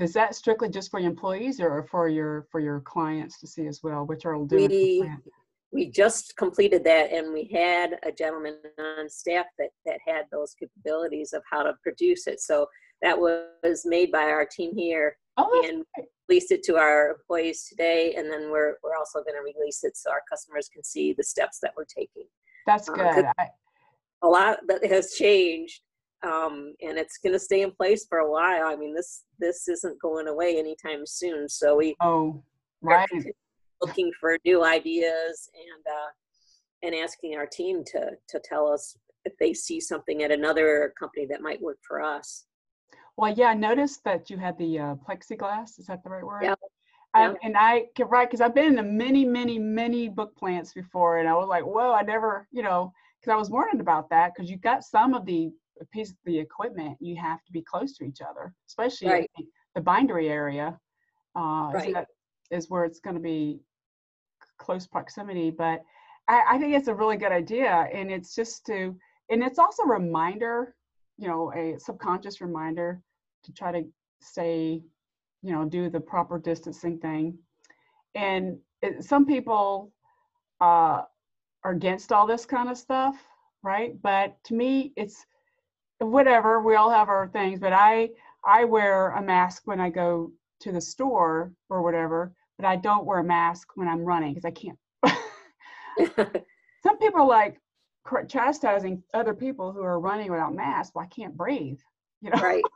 is 0.00 0.12
that 0.12 0.34
strictly 0.34 0.68
just 0.68 0.90
for 0.90 1.00
your 1.00 1.10
employees 1.10 1.60
or 1.60 1.82
for 1.90 2.08
your 2.08 2.46
for 2.50 2.60
your 2.60 2.80
clients 2.80 3.40
to 3.40 3.46
see 3.46 3.66
as 3.66 3.82
well, 3.82 4.04
which 4.04 4.26
are 4.26 4.34
doing 4.44 4.64
it 4.64 4.70
We- 4.70 5.10
we 5.70 5.90
just 5.90 6.34
completed 6.36 6.82
that 6.84 7.12
and 7.12 7.32
we 7.32 7.44
had 7.44 7.98
a 8.02 8.10
gentleman 8.10 8.56
on 8.78 9.08
staff 9.08 9.46
that 9.58 9.70
that 9.84 9.98
had 10.06 10.24
those 10.32 10.54
capabilities 10.54 11.32
of 11.34 11.42
how 11.50 11.62
to 11.62 11.74
produce 11.82 12.26
it 12.26 12.40
so 12.40 12.66
that 13.02 13.18
was 13.18 13.82
made 13.84 14.10
by 14.10 14.24
our 14.24 14.46
team 14.46 14.74
here 14.74 15.16
Oh, 15.36 15.62
and 15.66 15.84
great. 15.94 16.08
released 16.28 16.52
it 16.52 16.62
to 16.64 16.76
our 16.78 17.10
employees 17.10 17.64
today 17.68 18.14
and 18.14 18.30
then 18.30 18.50
we're 18.50 18.76
we're 18.82 18.96
also 18.96 19.22
going 19.22 19.36
to 19.36 19.42
release 19.42 19.84
it 19.84 19.94
so 19.96 20.10
our 20.10 20.22
customers 20.28 20.70
can 20.72 20.82
see 20.82 21.12
the 21.12 21.22
steps 21.22 21.58
that 21.60 21.74
we're 21.76 21.84
taking 21.84 22.26
that's 22.66 22.88
uh, 22.88 22.94
good. 22.94 23.14
good. 23.14 23.26
I, 23.38 23.48
a 24.22 24.26
lot 24.26 24.60
that 24.68 24.84
has 24.86 25.12
changed 25.12 25.82
um, 26.24 26.74
and 26.82 26.98
it's 26.98 27.18
going 27.18 27.32
to 27.32 27.38
stay 27.38 27.62
in 27.62 27.70
place 27.70 28.06
for 28.08 28.18
a 28.18 28.30
while 28.30 28.66
i 28.66 28.74
mean 28.74 28.94
this 28.94 29.24
this 29.38 29.68
isn't 29.68 30.00
going 30.00 30.28
away 30.28 30.58
anytime 30.58 31.06
soon 31.06 31.48
so 31.48 31.76
we 31.76 31.94
oh, 32.00 32.42
are 32.84 32.90
right. 32.90 33.08
looking 33.80 34.10
for 34.20 34.36
new 34.44 34.64
ideas 34.64 35.48
and 35.54 35.86
uh, 35.86 36.08
and 36.82 36.94
asking 36.94 37.36
our 37.36 37.46
team 37.46 37.84
to 37.84 38.10
to 38.28 38.40
tell 38.44 38.68
us 38.68 38.96
if 39.24 39.36
they 39.38 39.52
see 39.52 39.80
something 39.80 40.22
at 40.22 40.30
another 40.30 40.94
company 40.98 41.26
that 41.26 41.42
might 41.42 41.60
work 41.60 41.78
for 41.86 42.02
us. 42.02 42.44
Well, 43.16 43.32
yeah, 43.32 43.48
I 43.48 43.54
noticed 43.54 44.04
that 44.04 44.30
you 44.30 44.38
had 44.38 44.56
the 44.58 44.78
uh, 44.78 44.94
plexiglass. 45.06 45.78
Is 45.78 45.86
that 45.86 46.02
the 46.04 46.10
right 46.10 46.24
word? 46.24 46.44
Yeah, 46.44 46.54
Um, 47.14 47.32
yeah. 47.32 47.34
and 47.42 47.56
I 47.56 47.86
right 48.04 48.28
because 48.28 48.40
I've 48.40 48.54
been 48.54 48.78
in 48.78 48.96
many, 48.96 49.24
many, 49.24 49.58
many 49.58 50.08
book 50.08 50.36
plants 50.36 50.72
before, 50.72 51.18
and 51.18 51.28
I 51.28 51.34
was 51.34 51.48
like, 51.48 51.64
"Whoa!" 51.64 51.92
I 51.92 52.02
never, 52.02 52.46
you 52.52 52.62
know, 52.62 52.92
because 53.20 53.32
I 53.32 53.36
was 53.36 53.50
warning 53.50 53.80
about 53.80 54.08
that 54.10 54.34
because 54.34 54.50
you 54.50 54.56
got 54.56 54.84
some 54.84 55.14
of 55.14 55.26
the 55.26 55.50
piece 55.86 56.10
of 56.10 56.16
the 56.24 56.38
equipment 56.38 56.96
you 57.00 57.16
have 57.16 57.42
to 57.44 57.52
be 57.52 57.62
close 57.62 57.94
to 57.96 58.04
each 58.04 58.20
other, 58.20 58.52
especially 58.68 59.08
Right. 59.08 59.30
the 59.74 59.80
bindery 59.80 60.28
area. 60.28 60.78
Uh, 61.34 61.70
is 61.70 61.74
Right. 61.74 61.94
that- 61.94 62.08
is 62.50 62.70
where 62.70 62.84
it's 62.84 63.00
going 63.00 63.14
to 63.14 63.20
be 63.22 63.60
close 64.58 64.86
proximity, 64.86 65.50
but 65.50 65.84
I, 66.28 66.42
I 66.52 66.58
think 66.58 66.74
it's 66.74 66.88
a 66.88 66.94
really 66.94 67.16
good 67.16 67.32
idea, 67.32 67.70
and 67.92 68.10
it's 68.10 68.34
just 68.34 68.64
to, 68.66 68.96
and 69.30 69.42
it's 69.42 69.58
also 69.58 69.82
a 69.82 69.88
reminder, 69.88 70.74
you 71.18 71.28
know, 71.28 71.52
a 71.52 71.78
subconscious 71.78 72.40
reminder 72.40 73.02
to 73.44 73.52
try 73.52 73.70
to 73.72 73.84
stay, 74.20 74.82
you 75.42 75.52
know, 75.52 75.64
do 75.66 75.90
the 75.90 76.00
proper 76.00 76.38
distancing 76.38 76.98
thing. 76.98 77.38
And 78.14 78.58
it, 78.82 79.04
some 79.04 79.26
people 79.26 79.92
uh, 80.60 81.02
are 81.64 81.72
against 81.72 82.12
all 82.12 82.26
this 82.26 82.46
kind 82.46 82.68
of 82.68 82.78
stuff, 82.78 83.16
right? 83.62 84.00
But 84.02 84.36
to 84.44 84.54
me, 84.54 84.92
it's 84.96 85.24
whatever. 85.98 86.60
We 86.60 86.76
all 86.76 86.90
have 86.90 87.08
our 87.08 87.28
things, 87.28 87.60
but 87.60 87.72
I 87.72 88.10
I 88.44 88.64
wear 88.64 89.10
a 89.10 89.22
mask 89.22 89.62
when 89.66 89.80
I 89.80 89.90
go 89.90 90.32
to 90.60 90.72
the 90.72 90.80
store 90.80 91.52
or 91.68 91.82
whatever, 91.82 92.32
but 92.56 92.66
I 92.66 92.76
don't 92.76 93.06
wear 93.06 93.18
a 93.18 93.24
mask 93.24 93.68
when 93.74 93.88
I'm 93.88 94.04
running 94.04 94.34
because 94.34 94.44
I 94.44 94.50
can't. 94.50 94.78
Some 96.82 96.98
people 96.98 97.26
like 97.26 97.60
chastising 98.28 99.02
other 99.12 99.34
people 99.34 99.72
who 99.72 99.82
are 99.82 100.00
running 100.00 100.30
without 100.30 100.54
masks. 100.54 100.92
Well, 100.94 101.04
I 101.04 101.08
can't 101.08 101.36
breathe, 101.36 101.80
you 102.20 102.30
know. 102.30 102.40
right. 102.40 102.64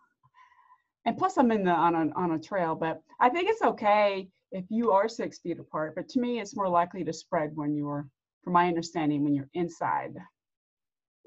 And 1.04 1.18
plus, 1.18 1.36
I'm 1.36 1.50
in 1.50 1.64
the 1.64 1.72
on 1.72 1.96
a 1.96 2.12
on 2.14 2.30
a 2.30 2.38
trail, 2.38 2.76
but 2.76 3.02
I 3.18 3.28
think 3.28 3.48
it's 3.48 3.62
okay 3.62 4.28
if 4.52 4.64
you 4.68 4.92
are 4.92 5.08
six 5.08 5.40
feet 5.40 5.58
apart. 5.58 5.94
But 5.96 6.08
to 6.10 6.20
me, 6.20 6.38
it's 6.38 6.54
more 6.54 6.68
likely 6.68 7.02
to 7.02 7.12
spread 7.12 7.50
when 7.56 7.74
you're, 7.74 8.06
from 8.44 8.52
my 8.52 8.68
understanding, 8.68 9.24
when 9.24 9.34
you're 9.34 9.48
inside. 9.54 10.14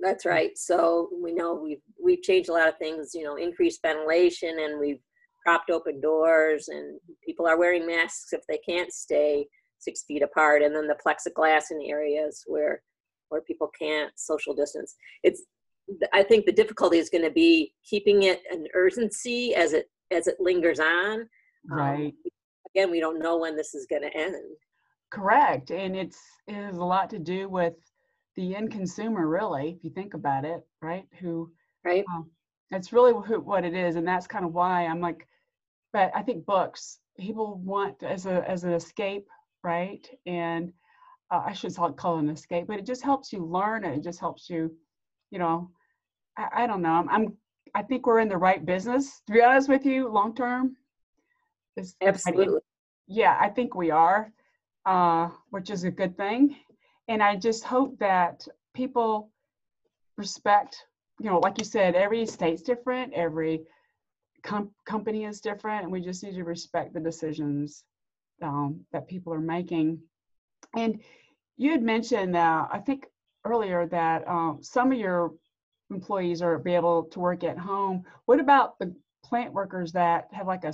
That's 0.05 0.25
right. 0.25 0.55
So 0.55 1.09
we 1.19 1.33
know 1.33 1.55
we've 1.55 1.81
we've 2.01 2.21
changed 2.21 2.49
a 2.49 2.53
lot 2.53 2.67
of 2.67 2.77
things. 2.77 3.11
You 3.15 3.23
know, 3.23 3.37
increased 3.37 3.81
ventilation, 3.81 4.59
and 4.59 4.79
we've 4.79 5.01
propped 5.43 5.71
open 5.71 5.99
doors, 5.99 6.67
and 6.67 6.99
people 7.25 7.47
are 7.47 7.57
wearing 7.57 7.87
masks 7.87 8.31
if 8.31 8.41
they 8.47 8.59
can't 8.59 8.93
stay 8.93 9.47
six 9.79 10.03
feet 10.07 10.21
apart, 10.21 10.61
and 10.61 10.75
then 10.75 10.87
the 10.87 10.97
plexiglass 11.05 11.71
in 11.71 11.81
areas 11.81 12.43
where 12.45 12.83
where 13.29 13.41
people 13.41 13.69
can't 13.79 14.11
social 14.15 14.53
distance. 14.53 14.95
It's 15.23 15.43
I 16.13 16.21
think 16.21 16.45
the 16.45 16.51
difficulty 16.51 16.97
is 16.99 17.09
going 17.09 17.23
to 17.23 17.31
be 17.31 17.73
keeping 17.83 18.23
it 18.23 18.41
an 18.51 18.67
urgency 18.75 19.55
as 19.55 19.73
it 19.73 19.89
as 20.11 20.27
it 20.27 20.35
lingers 20.39 20.79
on. 20.79 21.21
Um, 21.71 21.77
Right. 21.77 22.13
again, 22.75 22.91
we 22.91 22.99
don't 22.99 23.17
know 23.19 23.37
when 23.37 23.55
this 23.55 23.73
is 23.73 23.87
going 23.87 24.03
to 24.03 24.15
end. 24.15 24.35
Correct. 25.11 25.71
And 25.71 25.95
it's 25.95 26.19
it 26.47 26.53
has 26.53 26.77
a 26.77 26.83
lot 26.83 27.09
to 27.09 27.19
do 27.19 27.49
with 27.49 27.73
the 28.35 28.55
end 28.55 28.71
consumer, 28.71 29.27
really, 29.27 29.75
if 29.77 29.83
you 29.83 29.89
think 29.89 30.13
about 30.13 30.45
it, 30.45 30.65
right? 30.81 31.07
Who 31.19 31.51
Right. 31.85 32.03
um, 32.11 32.29
that's 32.71 32.91
really 32.91 33.13
who, 33.13 33.39
what 33.39 33.63
it 33.63 33.75
is, 33.75 33.95
and 33.95 34.07
that's 34.07 34.27
kind 34.27 34.43
of 34.43 34.53
why 34.53 34.85
I'm 34.85 34.99
like. 34.99 35.27
But 35.93 36.11
I 36.13 36.23
think 36.23 36.45
books 36.45 36.99
people 37.17 37.61
want 37.63 38.03
as 38.03 38.25
a 38.25 38.47
as 38.49 38.63
an 38.63 38.73
escape, 38.73 39.27
right? 39.63 40.05
And 40.25 40.73
uh, 41.31 41.43
I 41.45 41.53
should 41.53 41.75
call 41.75 42.17
it 42.17 42.23
an 42.23 42.29
escape, 42.29 42.67
but 42.67 42.79
it 42.79 42.85
just 42.85 43.03
helps 43.03 43.31
you 43.31 43.45
learn. 43.45 43.85
It 43.85 44.03
just 44.03 44.19
helps 44.19 44.49
you, 44.49 44.75
you 45.31 45.39
know. 45.39 45.69
I, 46.37 46.63
I 46.63 46.67
don't 46.67 46.81
know. 46.81 46.91
I'm, 46.91 47.09
I'm 47.09 47.37
I 47.75 47.83
think 47.83 48.05
we're 48.05 48.19
in 48.19 48.29
the 48.29 48.37
right 48.37 48.65
business. 48.65 49.21
To 49.27 49.33
be 49.33 49.41
honest 49.41 49.69
with 49.69 49.85
you, 49.85 50.09
long 50.09 50.35
term. 50.35 50.75
Absolutely. 52.01 52.59
yeah, 53.07 53.37
I 53.39 53.49
think 53.49 53.75
we 53.75 53.91
are, 53.91 54.31
uh, 54.85 55.29
which 55.49 55.69
is 55.69 55.83
a 55.83 55.91
good 55.91 56.17
thing. 56.17 56.55
And 57.07 57.21
I 57.21 57.35
just 57.35 57.63
hope 57.63 57.97
that 57.99 58.47
people 58.73 59.31
respect, 60.17 60.85
you 61.19 61.29
know, 61.29 61.39
like 61.39 61.57
you 61.57 61.65
said, 61.65 61.95
every 61.95 62.25
state's 62.25 62.61
different, 62.61 63.13
every 63.13 63.63
com- 64.43 64.71
company 64.85 65.25
is 65.25 65.41
different, 65.41 65.83
and 65.83 65.91
we 65.91 66.01
just 66.01 66.23
need 66.23 66.35
to 66.35 66.43
respect 66.43 66.93
the 66.93 66.99
decisions 66.99 67.83
um, 68.41 68.81
that 68.91 69.07
people 69.07 69.33
are 69.33 69.39
making. 69.39 69.99
And 70.75 71.01
you 71.57 71.71
had 71.71 71.83
mentioned, 71.83 72.35
uh, 72.35 72.67
I 72.71 72.79
think 72.79 73.05
earlier, 73.45 73.85
that 73.87 74.27
um, 74.27 74.59
some 74.61 74.91
of 74.91 74.97
your 74.97 75.33
employees 75.91 76.41
are 76.41 76.57
be 76.57 76.73
able 76.73 77.03
to 77.03 77.19
work 77.19 77.43
at 77.43 77.57
home. 77.57 78.03
What 78.25 78.39
about 78.39 78.79
the 78.79 78.95
plant 79.23 79.53
workers 79.53 79.91
that 79.93 80.27
have 80.31 80.47
like 80.47 80.63
a 80.63 80.73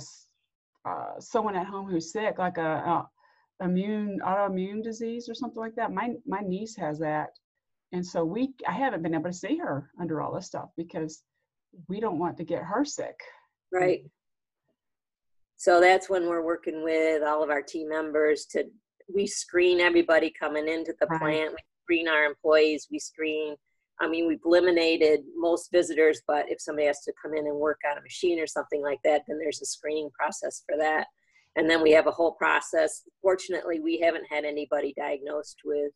uh, 0.84 1.20
someone 1.20 1.56
at 1.56 1.66
home 1.66 1.88
who's 1.88 2.12
sick, 2.12 2.38
like 2.38 2.58
a, 2.58 2.62
a 2.62 3.08
immune 3.62 4.20
autoimmune 4.24 4.82
disease 4.82 5.28
or 5.28 5.34
something 5.34 5.60
like 5.60 5.74
that. 5.76 5.92
My 5.92 6.14
my 6.26 6.40
niece 6.40 6.76
has 6.76 6.98
that, 6.98 7.30
and 7.92 8.04
so 8.04 8.24
we 8.24 8.54
I 8.68 8.72
haven't 8.72 9.02
been 9.02 9.14
able 9.14 9.30
to 9.30 9.32
see 9.32 9.56
her 9.58 9.90
under 10.00 10.20
all 10.20 10.34
this 10.34 10.46
stuff 10.46 10.70
because 10.76 11.22
we 11.88 12.00
don't 12.00 12.18
want 12.18 12.36
to 12.38 12.44
get 12.44 12.62
her 12.62 12.84
sick. 12.84 13.18
Right. 13.72 14.04
So 15.56 15.80
that's 15.80 16.10
when 16.10 16.26
we're 16.26 16.44
working 16.44 16.82
with 16.82 17.22
all 17.22 17.42
of 17.42 17.50
our 17.50 17.62
team 17.62 17.88
members 17.88 18.46
to, 18.46 18.64
we 19.14 19.26
screen 19.28 19.80
everybody 19.80 20.30
coming 20.30 20.68
into 20.68 20.92
the 20.98 21.06
Right. 21.06 21.20
plant. 21.20 21.52
We 21.52 21.58
screen 21.84 22.08
our 22.08 22.24
employees, 22.24 22.88
we 22.90 22.98
screen, 22.98 23.56
I 24.00 24.08
mean, 24.08 24.26
we've 24.26 24.40
eliminated 24.44 25.20
most 25.36 25.70
visitors, 25.70 26.20
but 26.26 26.50
if 26.50 26.60
somebody 26.60 26.88
has 26.88 27.02
to 27.04 27.12
come 27.22 27.34
in 27.34 27.46
and 27.46 27.56
work 27.56 27.80
on 27.88 27.96
a 27.96 28.02
machine 28.02 28.40
or 28.40 28.46
something 28.46 28.82
like 28.82 28.98
that, 29.04 29.22
then 29.28 29.38
there's 29.38 29.62
a 29.62 29.66
screening 29.66 30.10
process 30.10 30.64
for 30.68 30.76
that. 30.78 31.06
And 31.56 31.68
then 31.68 31.82
we 31.82 31.90
have 31.92 32.06
a 32.06 32.10
whole 32.12 32.32
process. 32.32 33.02
Fortunately, 33.20 33.80
we 33.80 33.98
haven't 34.00 34.24
had 34.30 34.44
anybody 34.44 34.94
diagnosed 34.96 35.58
with 35.64 35.92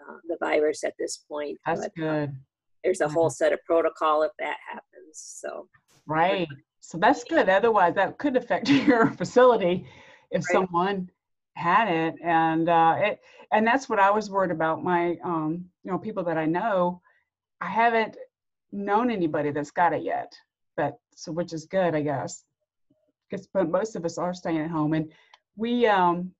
uh, 0.00 0.16
the 0.28 0.36
virus 0.40 0.82
at 0.84 0.94
this 0.98 1.18
point. 1.30 1.58
That's 1.66 1.82
but, 1.82 2.02
uh, 2.02 2.10
good, 2.26 2.36
There's 2.84 3.00
a 3.00 3.04
Yeah. 3.06 3.12
whole 3.12 3.30
set 3.30 3.52
of 3.52 3.60
protocol 3.64 4.22
if 4.22 4.32
that 4.38 4.56
happens, 4.66 5.12
so. 5.14 5.68
right? 6.06 6.48
So 6.80 6.98
that's 6.98 7.24
good. 7.24 7.48
Otherwise, 7.48 7.94
that 7.96 8.18
could 8.18 8.36
affect 8.36 8.68
your 8.88 9.10
facility 9.12 9.86
if 10.30 10.42
Right. 10.42 10.52
someone 10.52 11.10
had 11.54 11.88
it, 11.88 12.14
and 12.22 12.68
uh, 12.68 12.94
it 12.98 13.20
and 13.50 13.66
that's 13.66 13.88
what 13.88 13.98
I 13.98 14.10
was 14.10 14.30
worried 14.30 14.52
about. 14.52 14.82
My 14.84 15.18
um, 15.24 15.68
you 15.82 15.90
know 15.90 15.98
people 15.98 16.22
that 16.24 16.38
I 16.38 16.46
know, 16.46 17.02
I 17.60 17.68
haven't 17.68 18.16
known 18.72 19.10
anybody 19.10 19.50
that's 19.50 19.70
got 19.72 19.92
it 19.92 20.02
yet, 20.02 20.32
but 20.76 20.98
so 21.16 21.32
which 21.32 21.52
is 21.52 21.66
good, 21.66 21.94
I 21.94 22.02
guess. 22.02 22.44
Because 23.28 23.46
but 23.52 23.70
most 23.70 23.96
of 23.96 24.04
us 24.04 24.18
are 24.18 24.34
staying 24.34 24.58
at 24.58 24.70
home, 24.70 24.94
and 24.94 25.12
we 25.56 25.86
um, 25.86 26.32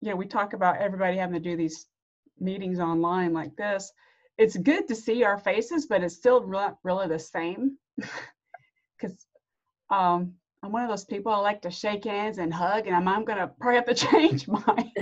you 0.00 0.10
know 0.10 0.16
we 0.16 0.26
talk 0.26 0.52
about 0.52 0.78
everybody 0.78 1.16
having 1.16 1.34
to 1.34 1.40
do 1.40 1.56
these 1.56 1.86
meetings 2.38 2.80
online 2.80 3.32
like 3.32 3.54
this. 3.56 3.92
It's 4.38 4.56
good 4.56 4.88
to 4.88 4.94
see 4.94 5.22
our 5.24 5.38
faces, 5.38 5.86
but 5.86 6.02
it's 6.02 6.14
still 6.16 6.46
not 6.46 6.78
really 6.84 7.08
the 7.08 7.18
same. 7.18 7.76
Because 8.98 9.24
um, 9.88 10.34
I'm 10.62 10.72
one 10.72 10.82
of 10.82 10.90
those 10.90 11.06
people 11.06 11.32
I 11.32 11.38
like 11.38 11.62
to 11.62 11.70
shake 11.70 12.04
hands 12.04 12.36
and 12.36 12.52
hug, 12.52 12.86
and 12.86 12.94
I'm, 12.94 13.08
I'm 13.08 13.24
gonna 13.24 13.50
probably 13.58 13.76
have 13.76 13.86
to 13.86 13.94
change 14.12 14.46
my. 14.46 14.92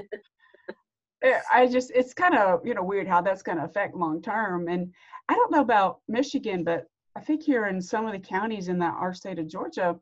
Eh, 1.22 1.40
I 1.52 1.66
just 1.66 1.90
it's 1.92 2.14
kind 2.14 2.36
of 2.36 2.64
you 2.64 2.74
know 2.74 2.84
weird 2.84 3.08
how 3.08 3.20
that's 3.20 3.42
going 3.42 3.58
to 3.58 3.64
affect 3.64 3.96
long 3.96 4.22
term, 4.22 4.68
and 4.68 4.92
I 5.28 5.34
don't 5.34 5.50
know 5.50 5.62
about 5.62 6.00
Michigan, 6.06 6.62
but 6.62 6.86
I 7.16 7.20
think 7.20 7.42
here 7.42 7.66
in 7.66 7.82
some 7.82 8.06
of 8.06 8.12
the 8.12 8.20
counties 8.20 8.68
in 8.68 8.78
that 8.78 8.94
our 8.94 9.12
state 9.12 9.40
of 9.40 9.48
Georgia, 9.48 9.98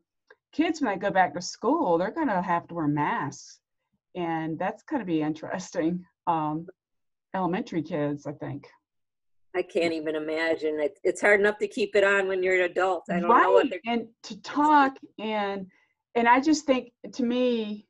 kids 0.57 0.81
when 0.81 0.91
they 0.91 0.97
go 0.99 1.11
back 1.11 1.33
to 1.35 1.41
school, 1.41 1.97
they're 1.97 2.11
going 2.11 2.27
to 2.27 2.41
have 2.41 2.67
to 2.67 2.73
wear 2.73 2.87
masks, 2.87 3.59
and 4.15 4.57
that's 4.57 4.81
going 4.83 4.99
to 4.99 5.05
be 5.05 5.21
interesting. 5.21 6.03
Um, 6.25 6.65
elementary 7.35 7.83
kids, 7.83 8.25
I 8.25 8.31
think. 8.33 8.65
I 9.55 9.61
can't 9.61 9.93
even 9.93 10.15
imagine. 10.15 10.79
It, 10.79 10.97
it's 11.03 11.21
hard 11.21 11.39
enough 11.39 11.57
to 11.59 11.67
keep 11.67 11.95
it 11.95 12.03
on 12.03 12.27
when 12.27 12.41
you're 12.43 12.55
an 12.63 12.71
adult. 12.71 13.03
I 13.09 13.19
don't 13.19 13.23
know 13.23 13.51
what 13.51 13.63
right 13.63 13.69
they're. 13.85 13.93
and 13.93 14.07
to 14.23 14.41
talk 14.41 14.97
and 15.19 15.67
and 16.15 16.27
i 16.27 16.39
just 16.39 16.65
think 16.65 16.91
to 17.13 17.23
me 17.23 17.85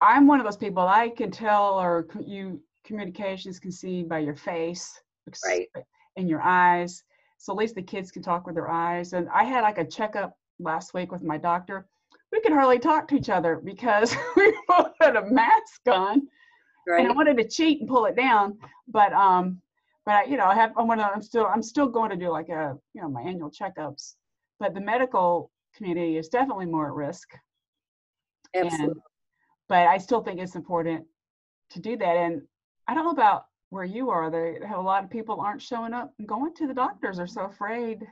i'm 0.00 0.26
one 0.26 0.38
of 0.40 0.44
those 0.46 0.56
people 0.56 0.82
i 0.86 1.08
can 1.08 1.30
tell 1.30 1.74
or 1.80 2.06
you 2.24 2.60
communications 2.84 3.58
can 3.58 3.72
see 3.72 4.02
by 4.02 4.18
your 4.20 4.36
face 4.36 5.00
Right. 5.44 5.68
and 6.16 6.28
your 6.28 6.42
eyes 6.42 7.02
so 7.38 7.52
at 7.52 7.56
least 7.58 7.74
the 7.74 7.82
kids 7.82 8.10
can 8.10 8.22
talk 8.22 8.46
with 8.46 8.54
their 8.54 8.70
eyes 8.70 9.14
and 9.14 9.28
i 9.34 9.42
had 9.44 9.62
like 9.62 9.78
a 9.78 9.84
checkup 9.84 10.36
last 10.58 10.94
week 10.94 11.12
with 11.12 11.22
my 11.22 11.36
doctor 11.38 11.86
we 12.32 12.40
could 12.40 12.52
hardly 12.52 12.78
talk 12.78 13.06
to 13.08 13.14
each 13.14 13.28
other 13.28 13.60
because 13.62 14.14
we 14.36 14.56
both 14.68 14.92
had 15.00 15.16
a 15.16 15.30
mask 15.30 15.80
on 15.88 16.26
and 16.86 17.08
I 17.08 17.12
wanted 17.12 17.36
to 17.38 17.48
cheat 17.48 17.80
and 17.80 17.88
pull 17.88 18.04
it 18.06 18.16
down, 18.16 18.58
but 18.88 19.12
um, 19.12 19.60
but 20.04 20.14
I, 20.14 20.24
you 20.24 20.36
know, 20.36 20.46
I 20.46 20.54
have 20.54 20.72
I'm 20.76 20.86
gonna 20.86 21.10
I'm 21.14 21.22
still 21.22 21.46
I'm 21.46 21.62
still 21.62 21.88
going 21.88 22.10
to 22.10 22.16
do 22.16 22.28
like 22.28 22.48
a 22.48 22.76
you 22.92 23.00
know 23.00 23.08
my 23.08 23.22
annual 23.22 23.50
checkups, 23.50 24.14
but 24.60 24.74
the 24.74 24.80
medical 24.80 25.50
community 25.74 26.18
is 26.18 26.28
definitely 26.28 26.66
more 26.66 26.88
at 26.88 26.94
risk, 26.94 27.28
and 28.52 28.66
Absolutely. 28.66 29.00
but 29.68 29.86
I 29.86 29.98
still 29.98 30.22
think 30.22 30.40
it's 30.40 30.56
important 30.56 31.06
to 31.70 31.80
do 31.80 31.96
that. 31.96 32.16
And 32.16 32.42
I 32.86 32.94
don't 32.94 33.04
know 33.04 33.12
about 33.12 33.46
where 33.70 33.84
you 33.84 34.10
are. 34.10 34.30
They 34.30 34.58
have 34.66 34.78
a 34.78 34.82
lot 34.82 35.04
of 35.04 35.10
people 35.10 35.40
aren't 35.40 35.62
showing 35.62 35.94
up 35.94 36.12
and 36.18 36.28
going 36.28 36.54
to 36.56 36.66
the 36.66 36.74
doctors. 36.74 37.16
They're 37.16 37.26
so 37.26 37.42
afraid 37.42 38.06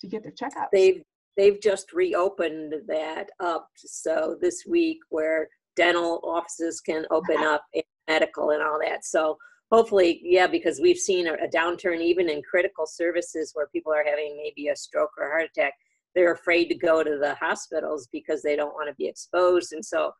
to 0.00 0.06
get 0.08 0.22
their 0.22 0.32
checkups. 0.32 0.70
They've 0.72 1.02
they've 1.36 1.60
just 1.60 1.92
reopened 1.92 2.74
that 2.86 3.30
up. 3.40 3.68
So 3.76 4.36
this 4.40 4.64
week, 4.68 4.98
where 5.10 5.48
dental 5.76 6.20
offices 6.24 6.80
can 6.80 7.04
open 7.10 7.38
up 7.38 7.64
and 7.74 7.82
medical 8.08 8.50
and 8.50 8.62
all 8.62 8.78
that. 8.84 9.04
So 9.04 9.38
hopefully, 9.70 10.20
yeah, 10.22 10.46
because 10.46 10.80
we've 10.80 10.98
seen 10.98 11.26
a, 11.26 11.48
downturn 11.48 12.00
even 12.00 12.28
in 12.28 12.42
critical 12.42 12.86
services 12.86 13.52
where 13.54 13.68
people 13.68 13.92
are 13.92 14.04
having 14.04 14.36
maybe 14.36 14.68
a 14.68 14.76
stroke 14.76 15.10
or 15.18 15.26
a 15.26 15.30
heart 15.30 15.50
attack. 15.56 15.74
They're 16.14 16.32
afraid 16.32 16.66
to 16.66 16.76
go 16.76 17.02
to 17.02 17.18
the 17.18 17.34
hospitals 17.34 18.08
because 18.12 18.40
they 18.40 18.54
don't 18.54 18.74
want 18.74 18.88
to 18.88 18.94
be 18.94 19.08
exposed, 19.08 19.72
and 19.72 19.84
so 19.84 20.12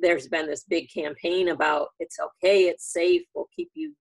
there's 0.00 0.28
been 0.28 0.46
this 0.46 0.64
big 0.64 0.88
campaign 0.90 1.48
about 1.48 1.88
it's 2.00 2.16
okay, 2.18 2.62
it's 2.62 2.90
safe, 2.90 3.20
we'll 3.34 3.48
keep 3.54 3.68
you 3.74 3.92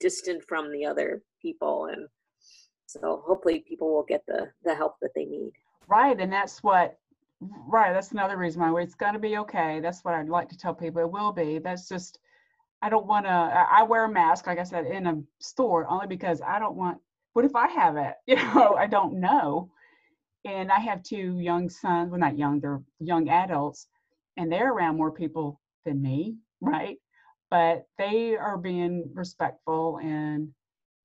distant 0.00 0.42
from 0.48 0.72
the 0.72 0.84
other 0.84 1.22
people, 1.40 1.86
and 1.92 2.08
so 2.86 3.22
hopefully 3.24 3.64
people 3.68 3.94
will 3.94 4.02
get 4.02 4.24
the 4.26 4.50
the 4.64 4.74
help 4.74 4.94
that 5.00 5.10
they 5.14 5.26
need. 5.26 5.52
Right, 5.90 6.18
and 6.20 6.32
that's 6.32 6.62
what, 6.62 6.98
right, 7.40 7.92
that's 7.92 8.12
another 8.12 8.36
reason 8.36 8.60
why 8.62 8.80
it's 8.82 8.94
gonna 8.94 9.18
be 9.18 9.38
okay. 9.38 9.80
That's 9.80 10.04
what 10.04 10.14
I'd 10.14 10.28
like 10.28 10.48
to 10.50 10.58
tell 10.58 10.74
people. 10.74 11.02
It 11.02 11.10
will 11.10 11.32
be. 11.32 11.58
That's 11.58 11.88
just, 11.88 12.18
I 12.82 12.90
don't 12.90 13.06
wanna, 13.06 13.28
I 13.28 13.80
I 13.80 13.84
wear 13.84 14.04
a 14.06 14.10
mask, 14.12 14.46
like 14.46 14.58
I 14.58 14.64
said, 14.64 14.86
in 14.86 15.06
a 15.06 15.22
store 15.40 15.86
only 15.90 16.06
because 16.08 16.42
I 16.42 16.58
don't 16.60 16.76
want, 16.76 16.98
what 17.34 17.44
if 17.46 17.56
I 17.56 17.68
have 17.68 17.96
it? 17.96 18.14
You 18.28 18.36
know, 18.36 18.76
I 18.78 18.86
don't 18.88 19.20
know. 19.20 19.70
And 20.44 20.72
I 20.72 20.80
have 20.80 21.02
two 21.02 21.38
young 21.40 21.68
sons, 21.70 22.10
well, 22.10 22.20
not 22.20 22.38
young, 22.38 22.60
they're 22.60 22.82
young 23.00 23.28
adults, 23.28 23.88
and 24.36 24.50
they're 24.52 24.72
around 24.72 24.96
more 24.96 25.12
people 25.12 25.60
than 25.84 26.02
me, 26.02 26.36
right? 26.60 26.98
But 27.50 27.86
they 27.98 28.36
are 28.36 28.58
being 28.58 29.10
respectful 29.14 29.98
and, 30.02 30.50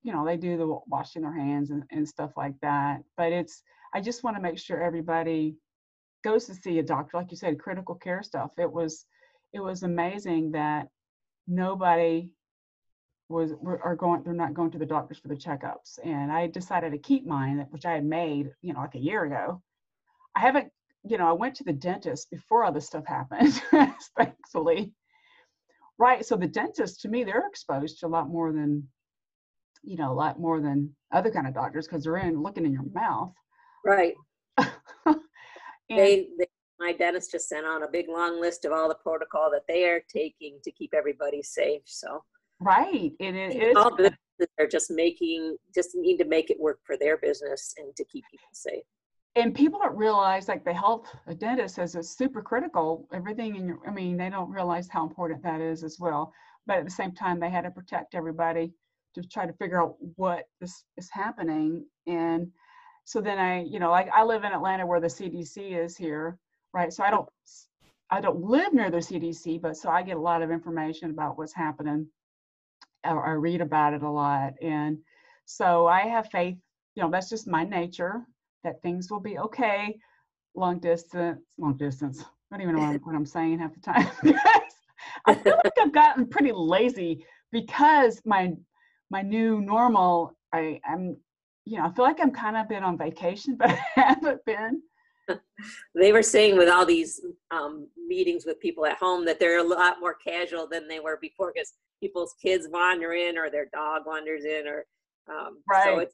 you 0.03 0.13
know, 0.13 0.25
they 0.25 0.37
do 0.37 0.57
the 0.57 0.79
washing 0.87 1.23
their 1.23 1.33
hands 1.33 1.71
and, 1.71 1.83
and 1.91 2.07
stuff 2.07 2.31
like 2.37 2.55
that. 2.61 3.03
But 3.17 3.31
it's, 3.33 3.63
I 3.95 4.01
just 4.01 4.25
want 4.25 4.36
to 4.36 4.41
make 4.41 4.60
sure 4.60 4.84
everybody 4.84 5.55
goes 6.21 6.45
to 6.47 6.53
see 6.53 6.79
a 6.79 6.84
doctor, 6.84 7.15
like 7.15 7.31
you 7.31 7.38
said, 7.38 7.58
critical 7.58 7.95
care 7.95 8.21
stuff. 8.23 8.51
It 8.58 8.69
was, 8.69 9.05
it 9.53 9.62
was 9.62 9.84
amazing 9.84 10.51
that 10.51 10.89
nobody 11.47 12.29
was 13.29 13.53
are 13.63 13.95
going. 13.95 14.23
They're 14.23 14.34
not 14.34 14.53
going 14.53 14.71
to 14.71 14.77
the 14.77 14.86
doctors 14.86 15.17
for 15.17 15.29
the 15.29 15.36
checkups, 15.36 15.97
and 16.03 16.29
I 16.29 16.47
decided 16.47 16.91
to 16.91 16.97
keep 16.97 17.25
mine, 17.25 17.65
which 17.69 17.86
I 17.86 17.93
had 17.93 18.05
made, 18.05 18.51
you 18.62 18.73
know, 18.73 18.81
like 18.81 18.95
a 18.95 18.99
year 18.99 19.23
ago. 19.23 19.62
I 20.36 20.41
haven't, 20.41 20.71
you 21.05 21.17
know, 21.17 21.29
I 21.29 21.31
went 21.31 21.55
to 21.55 21.63
the 21.63 21.73
dentist 21.73 22.29
before 22.29 22.65
all 22.65 22.73
this 22.73 22.88
stuff 22.88 23.05
happened, 23.08 23.53
thankfully. 24.17 24.93
Right. 25.97 26.25
So 26.25 26.36
the 26.36 26.47
dentist, 26.47 27.01
to 27.01 27.08
me, 27.08 27.23
they're 27.23 27.47
exposed 27.47 28.01
to 28.01 28.08
a 28.08 28.10
lot 28.10 28.27
more 28.27 28.51
than, 28.51 28.89
you 29.84 29.95
know, 29.95 30.12
a 30.12 30.13
lot 30.13 30.38
more 30.38 30.60
than 30.60 30.93
other 31.13 31.31
kind 31.31 31.47
of 31.47 31.53
doctors 31.53 31.88
because 31.88 32.03
they're 32.03 32.17
in 32.17 32.43
looking 32.43 32.65
in 32.65 32.73
your 32.73 32.84
mouth. 32.93 33.34
Right. 33.85 34.15
They, 35.89 36.29
they, 36.39 36.47
my 36.79 36.93
dentist 36.93 37.31
just 37.31 37.47
sent 37.47 37.65
out 37.65 37.83
a 37.83 37.87
big 37.87 38.07
long 38.09 38.41
list 38.41 38.65
of 38.65 38.71
all 38.71 38.89
the 38.89 38.95
protocol 38.95 39.51
that 39.51 39.67
they 39.67 39.85
are 39.85 40.01
taking 40.11 40.59
to 40.63 40.71
keep 40.71 40.93
everybody 40.93 41.43
safe. 41.43 41.83
So 41.85 42.23
right. 42.59 43.11
It, 43.19 43.35
it 43.35 43.63
is. 43.63 43.75
all 43.75 43.95
businesses 43.95 44.17
are 44.59 44.67
just 44.67 44.89
making, 44.89 45.57
just 45.73 45.91
need 45.93 46.17
to 46.17 46.25
make 46.25 46.49
it 46.49 46.59
work 46.59 46.79
for 46.83 46.97
their 46.97 47.17
business 47.17 47.73
and 47.77 47.95
to 47.95 48.03
keep 48.05 48.23
people 48.31 48.47
safe. 48.51 48.83
and 49.35 49.53
people 49.53 49.79
don't 49.79 49.95
realize 49.95 50.47
like 50.47 50.65
the 50.65 50.73
health 50.73 51.07
a 51.27 51.35
dentist 51.35 51.75
says 51.75 51.95
is 51.95 52.09
super 52.09 52.41
critical 52.41 53.07
everything 53.13 53.55
in 53.55 53.67
your 53.67 53.79
i 53.87 53.91
mean 53.91 54.17
they 54.17 54.29
don't 54.29 54.49
realize 54.49 54.87
how 54.89 55.03
important 55.03 55.43
that 55.43 55.61
is 55.61 55.83
as 55.83 55.97
well 55.99 56.33
but 56.67 56.77
at 56.77 56.85
the 56.85 56.91
same 56.91 57.11
time 57.11 57.39
they 57.39 57.49
had 57.49 57.63
to 57.63 57.71
protect 57.71 58.15
everybody 58.15 58.73
to 59.13 59.21
try 59.23 59.45
to 59.45 59.53
figure 59.53 59.81
out 59.81 59.95
what 60.15 60.45
this 60.61 60.85
is 60.97 61.09
happening 61.11 61.85
and 62.07 62.49
so 63.05 63.21
then 63.21 63.37
I, 63.37 63.61
you 63.61 63.79
know, 63.79 63.91
like 63.91 64.09
I 64.11 64.23
live 64.23 64.43
in 64.43 64.51
Atlanta 64.51 64.85
where 64.85 64.99
the 64.99 65.07
CDC 65.07 65.83
is 65.83 65.95
here, 65.95 66.37
right? 66.73 66.91
So 66.91 67.03
I 67.03 67.11
don't, 67.11 67.29
I 68.09 68.19
don't 68.19 68.43
live 68.43 68.73
near 68.73 68.89
the 68.89 68.97
CDC, 68.97 69.61
but 69.61 69.77
so 69.77 69.89
I 69.89 70.01
get 70.01 70.17
a 70.17 70.21
lot 70.21 70.41
of 70.41 70.51
information 70.51 71.11
about 71.11 71.37
what's 71.37 71.53
happening. 71.53 72.07
Or 73.03 73.25
I 73.25 73.33
read 73.33 73.61
about 73.61 73.93
it 73.93 74.01
a 74.01 74.09
lot, 74.09 74.53
and 74.63 74.97
so 75.45 75.85
I 75.85 76.01
have 76.07 76.27
faith. 76.31 76.57
You 76.95 77.03
know, 77.03 77.11
that's 77.11 77.29
just 77.29 77.47
my 77.47 77.63
nature 77.63 78.25
that 78.63 78.81
things 78.81 79.11
will 79.11 79.19
be 79.19 79.37
okay. 79.37 79.95
Long 80.55 80.79
distance, 80.79 81.39
long 81.59 81.77
distance. 81.77 82.23
I 82.51 82.57
don't 82.57 82.63
even 82.63 82.75
know 82.75 82.81
what 82.81 82.89
I'm, 82.89 82.99
what 83.01 83.15
I'm 83.15 83.25
saying 83.27 83.59
half 83.59 83.75
the 83.75 83.81
time. 83.81 84.09
I 85.27 85.35
feel 85.35 85.59
like 85.63 85.73
I've 85.79 85.93
gotten 85.93 86.25
pretty 86.27 86.51
lazy 86.51 87.23
because 87.51 88.19
my 88.25 88.53
my 89.11 89.21
new 89.21 89.61
normal. 89.61 90.35
I, 90.51 90.79
I 90.83 90.93
am 90.93 91.17
you 91.65 91.78
know, 91.78 91.86
I 91.86 91.91
feel 91.91 92.06
like 92.06 92.19
I'm 92.21 92.32
kind 92.32 92.56
of 92.58 92.69
been 92.69 92.84
on 92.84 92.97
vacation, 92.97 93.56
but 93.56 93.69
I 93.97 94.01
haven't 94.01 94.45
been. 94.45 94.82
they 95.95 96.12
were 96.12 96.21
saying 96.21 96.56
with 96.56 96.69
all 96.69 96.86
these 96.86 97.19
um, 97.49 97.88
meetings 98.08 98.45
with 98.45 98.60
people 98.60 98.86
at 98.86 98.97
home 98.97 99.25
that 99.25 99.39
they're 99.39 99.60
a 99.60 99.63
lot 99.63 99.99
more 99.99 100.13
casual 100.13 100.67
than 100.67 100.88
they 100.88 100.99
were 100.99 101.17
before 101.19 101.51
because 101.54 101.73
people's 101.99 102.36
kids 102.41 102.67
wander 102.71 103.13
in 103.13 103.38
or 103.38 103.49
their 103.49 103.65
dog 103.73 104.04
wanders 104.06 104.45
in 104.45 104.67
or 104.67 104.86
um, 105.28 105.58
right. 105.67 105.86
so 105.86 105.99
it's 105.99 106.13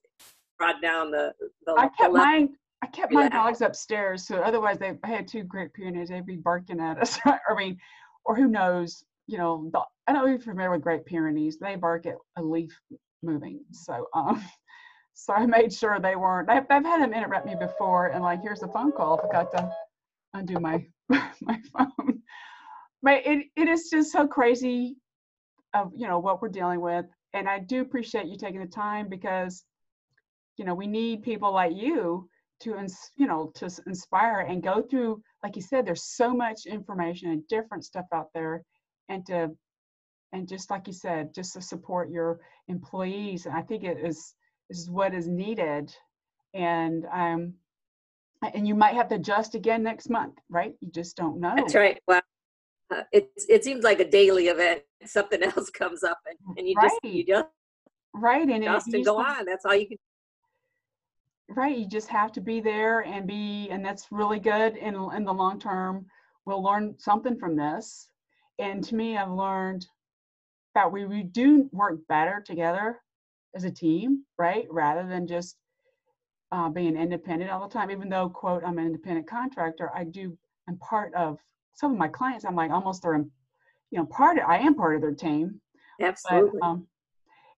brought 0.57 0.81
down 0.81 1.11
the, 1.11 1.33
the 1.65 1.73
I 1.77 1.89
kept 1.89 2.13
the 2.13 2.17
mine 2.17 2.49
I 2.81 2.87
kept 2.87 3.11
my 3.11 3.27
dogs 3.27 3.61
upstairs 3.61 4.25
so 4.25 4.37
otherwise 4.37 4.77
they 4.79 4.97
I 5.03 5.07
had 5.07 5.27
two 5.27 5.43
great 5.43 5.73
Pyrenees 5.73 6.09
they'd 6.09 6.25
be 6.25 6.37
barking 6.37 6.79
at 6.79 6.97
us 6.97 7.19
I 7.25 7.37
mean 7.57 7.77
or 8.23 8.35
who 8.35 8.47
knows 8.47 9.03
you 9.27 9.37
know 9.37 9.69
the, 9.73 9.81
I 10.07 10.13
don't 10.13 10.25
know 10.25 10.33
if 10.33 10.45
you're 10.45 10.53
familiar 10.53 10.71
with 10.71 10.81
Great 10.81 11.05
Pyrenees 11.05 11.57
they 11.57 11.75
bark 11.75 12.05
at 12.05 12.15
a 12.37 12.41
leaf 12.41 12.71
moving 13.23 13.59
so 13.71 14.07
um 14.13 14.41
so 15.13 15.33
I 15.33 15.45
made 15.45 15.73
sure 15.73 15.99
they 15.99 16.15
weren't. 16.15 16.49
I've, 16.49 16.65
I've 16.69 16.85
had 16.85 17.01
them 17.01 17.13
interrupt 17.13 17.45
me 17.45 17.55
before, 17.55 18.07
and 18.07 18.23
like, 18.23 18.41
here's 18.41 18.63
a 18.63 18.67
phone 18.67 18.91
call. 18.91 19.17
I 19.19 19.21
forgot 19.21 19.51
to 19.51 19.71
undo 20.33 20.59
my 20.59 20.85
my 21.09 21.59
phone. 21.73 22.21
But 23.03 23.25
it 23.25 23.47
it 23.55 23.67
is 23.67 23.89
just 23.89 24.11
so 24.11 24.27
crazy 24.27 24.95
of 25.73 25.91
you 25.95 26.07
know 26.07 26.19
what 26.19 26.41
we're 26.41 26.49
dealing 26.49 26.81
with, 26.81 27.05
and 27.33 27.47
I 27.49 27.59
do 27.59 27.81
appreciate 27.81 28.27
you 28.27 28.37
taking 28.37 28.61
the 28.61 28.67
time 28.67 29.09
because 29.09 29.63
you 30.57 30.65
know 30.65 30.75
we 30.75 30.87
need 30.87 31.23
people 31.23 31.51
like 31.51 31.73
you 31.75 32.29
to 32.61 32.87
you 33.17 33.27
know 33.27 33.51
to 33.55 33.69
inspire 33.87 34.41
and 34.41 34.63
go 34.63 34.81
through 34.81 35.21
like 35.43 35.55
you 35.55 35.61
said 35.61 35.85
there's 35.85 36.15
so 36.15 36.33
much 36.33 36.65
information 36.67 37.31
and 37.31 37.47
different 37.47 37.83
stuff 37.83 38.05
out 38.13 38.27
there 38.33 38.63
and 39.09 39.25
to 39.25 39.49
and 40.33 40.47
just 40.47 40.69
like 40.69 40.87
you 40.87 40.93
said 40.93 41.33
just 41.33 41.53
to 41.53 41.61
support 41.61 42.11
your 42.11 42.39
employees 42.67 43.45
and 43.45 43.55
i 43.55 43.61
think 43.61 43.83
it 43.83 43.97
is 43.97 44.35
is 44.71 44.89
what 44.89 45.13
is 45.13 45.27
needed. 45.27 45.93
And 46.53 47.05
um 47.11 47.53
and 48.41 48.67
you 48.67 48.73
might 48.73 48.95
have 48.95 49.07
to 49.09 49.15
adjust 49.15 49.53
again 49.53 49.83
next 49.83 50.09
month 50.09 50.35
right? 50.49 50.73
You 50.79 50.89
just 50.91 51.15
don't 51.15 51.39
know. 51.39 51.53
That's 51.55 51.75
right. 51.75 51.99
Well 52.07 52.21
uh, 52.89 53.03
it, 53.13 53.31
it 53.47 53.63
seems 53.63 53.83
like 53.83 53.99
a 53.99 54.09
daily 54.09 54.47
event. 54.47 54.81
Something 55.05 55.43
else 55.43 55.69
comes 55.69 56.03
up 56.03 56.19
and, 56.27 56.57
and 56.57 56.67
you 56.67 56.75
right. 56.75 56.89
just 56.89 57.15
you 57.15 57.25
just 57.25 57.47
right. 58.13 58.47
And 58.47 58.63
just 58.63 58.87
it, 58.87 58.95
and 58.95 59.05
go 59.05 59.19
on. 59.19 59.45
That's 59.45 59.65
all 59.65 59.75
you 59.75 59.87
can 59.87 59.97
do. 61.49 61.55
right. 61.55 61.77
You 61.77 61.87
just 61.87 62.07
have 62.07 62.31
to 62.33 62.41
be 62.41 62.61
there 62.61 63.01
and 63.01 63.27
be 63.27 63.69
and 63.71 63.85
that's 63.85 64.07
really 64.11 64.39
good. 64.39 64.77
In 64.77 64.95
in 65.15 65.25
the 65.25 65.33
long 65.33 65.59
term 65.59 66.05
we'll 66.45 66.63
learn 66.63 66.95
something 66.97 67.37
from 67.37 67.55
this. 67.55 68.09
And 68.59 68.83
to 68.85 68.95
me 68.95 69.17
i've 69.17 69.31
learned 69.31 69.85
that 70.75 70.91
we, 70.91 71.05
we 71.05 71.23
do 71.23 71.69
work 71.71 71.99
better 72.07 72.43
together 72.45 73.01
as 73.55 73.63
a 73.63 73.71
team, 73.71 74.23
right? 74.37 74.65
Rather 74.69 75.07
than 75.07 75.27
just 75.27 75.57
uh, 76.51 76.69
being 76.69 76.97
independent 76.97 77.51
all 77.51 77.67
the 77.67 77.73
time. 77.73 77.91
Even 77.91 78.09
though, 78.09 78.29
quote, 78.29 78.63
I'm 78.65 78.77
an 78.77 78.85
independent 78.85 79.27
contractor, 79.27 79.91
I 79.95 80.03
do. 80.03 80.37
I'm 80.67 80.77
part 80.77 81.13
of 81.15 81.39
some 81.73 81.91
of 81.91 81.97
my 81.97 82.07
clients. 82.07 82.45
I'm 82.45 82.55
like 82.55 82.71
almost 82.71 83.03
they're, 83.03 83.17
you 83.17 83.99
know, 83.99 84.05
part. 84.05 84.37
Of, 84.37 84.45
I 84.47 84.57
am 84.57 84.75
part 84.75 84.95
of 84.95 85.01
their 85.01 85.13
team. 85.13 85.59
Absolutely. 86.01 86.59
But, 86.59 86.65
um, 86.65 86.87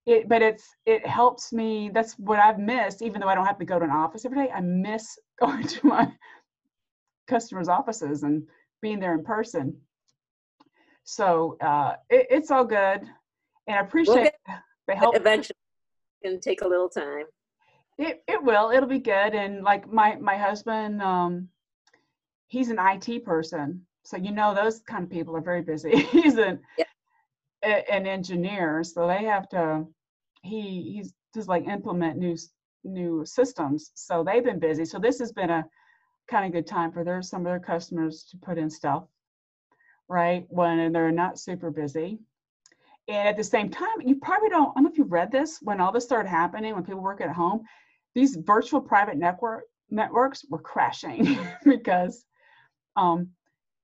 it, 0.05 0.27
but 0.27 0.41
it's 0.41 0.67
it 0.85 1.05
helps 1.05 1.53
me. 1.53 1.89
That's 1.93 2.13
what 2.13 2.39
I've 2.39 2.59
missed. 2.59 3.01
Even 3.01 3.21
though 3.21 3.27
I 3.27 3.35
don't 3.35 3.45
have 3.45 3.59
to 3.59 3.65
go 3.65 3.79
to 3.79 3.85
an 3.85 3.91
office 3.91 4.25
every 4.25 4.45
day, 4.45 4.51
I 4.51 4.61
miss 4.61 5.17
going 5.39 5.65
to 5.65 5.87
my 5.87 6.11
customers' 7.27 7.69
offices 7.69 8.23
and 8.23 8.43
being 8.81 8.99
there 8.99 9.13
in 9.13 9.23
person. 9.23 9.75
So 11.05 11.57
uh, 11.61 11.93
it, 12.09 12.27
it's 12.29 12.51
all 12.51 12.65
good, 12.65 13.01
and 13.67 13.77
I 13.77 13.79
appreciate 13.79 14.33
we'll 14.47 14.59
the 14.87 14.95
help. 14.95 15.15
Eventually, 15.15 15.55
can 16.23 16.39
take 16.39 16.61
a 16.61 16.67
little 16.67 16.89
time. 16.89 17.25
It 17.97 18.23
it 18.27 18.43
will. 18.43 18.71
It'll 18.71 18.89
be 18.89 18.99
good. 18.99 19.35
And 19.35 19.63
like 19.63 19.91
my 19.91 20.15
my 20.15 20.37
husband, 20.37 21.01
um, 21.01 21.49
he's 22.47 22.69
an 22.69 22.79
IT 22.79 23.23
person, 23.25 23.85
so 24.03 24.17
you 24.17 24.31
know 24.31 24.55
those 24.55 24.79
kind 24.81 25.03
of 25.03 25.09
people 25.09 25.35
are 25.35 25.41
very 25.41 25.61
busy. 25.61 25.97
he's 26.11 26.37
an 26.37 26.59
yeah. 26.77 26.85
a, 27.63 27.93
an 27.93 28.07
engineer, 28.07 28.83
so 28.83 29.07
they 29.07 29.25
have 29.25 29.47
to. 29.49 29.85
He 30.41 30.93
he's 30.95 31.13
just 31.35 31.47
like 31.47 31.67
implement 31.67 32.17
new 32.17 32.35
new 32.83 33.25
systems, 33.25 33.91
so 33.93 34.23
they've 34.23 34.43
been 34.43 34.59
busy. 34.59 34.85
So 34.85 34.97
this 34.97 35.19
has 35.19 35.31
been 35.31 35.49
a 35.51 35.65
kind 36.29 36.45
of 36.45 36.51
good 36.51 36.67
time 36.67 36.91
for 36.91 37.03
their 37.03 37.21
some 37.21 37.41
of 37.41 37.45
their 37.45 37.59
customers 37.59 38.25
to 38.31 38.37
put 38.37 38.57
in 38.57 38.69
stuff, 38.69 39.03
right? 40.07 40.45
When 40.49 40.91
they're 40.91 41.11
not 41.11 41.37
super 41.37 41.69
busy 41.69 42.19
and 43.07 43.27
at 43.27 43.35
the 43.35 43.43
same 43.43 43.69
time, 43.69 44.01
you 44.03 44.15
probably 44.15 44.49
don't, 44.49 44.69
I 44.69 44.73
don't 44.75 44.83
know 44.83 44.89
if 44.89 44.97
you've 44.97 45.11
read 45.11 45.31
this, 45.31 45.59
when 45.61 45.81
all 45.81 45.91
this 45.91 46.05
started 46.05 46.29
happening, 46.29 46.73
when 46.73 46.83
people 46.83 47.01
work 47.01 47.21
at 47.21 47.29
home, 47.29 47.63
these 48.15 48.35
virtual 48.37 48.79
private 48.81 49.17
network 49.17 49.65
networks 49.89 50.45
were 50.49 50.59
crashing 50.59 51.37
because 51.65 52.25
um, 52.95 53.29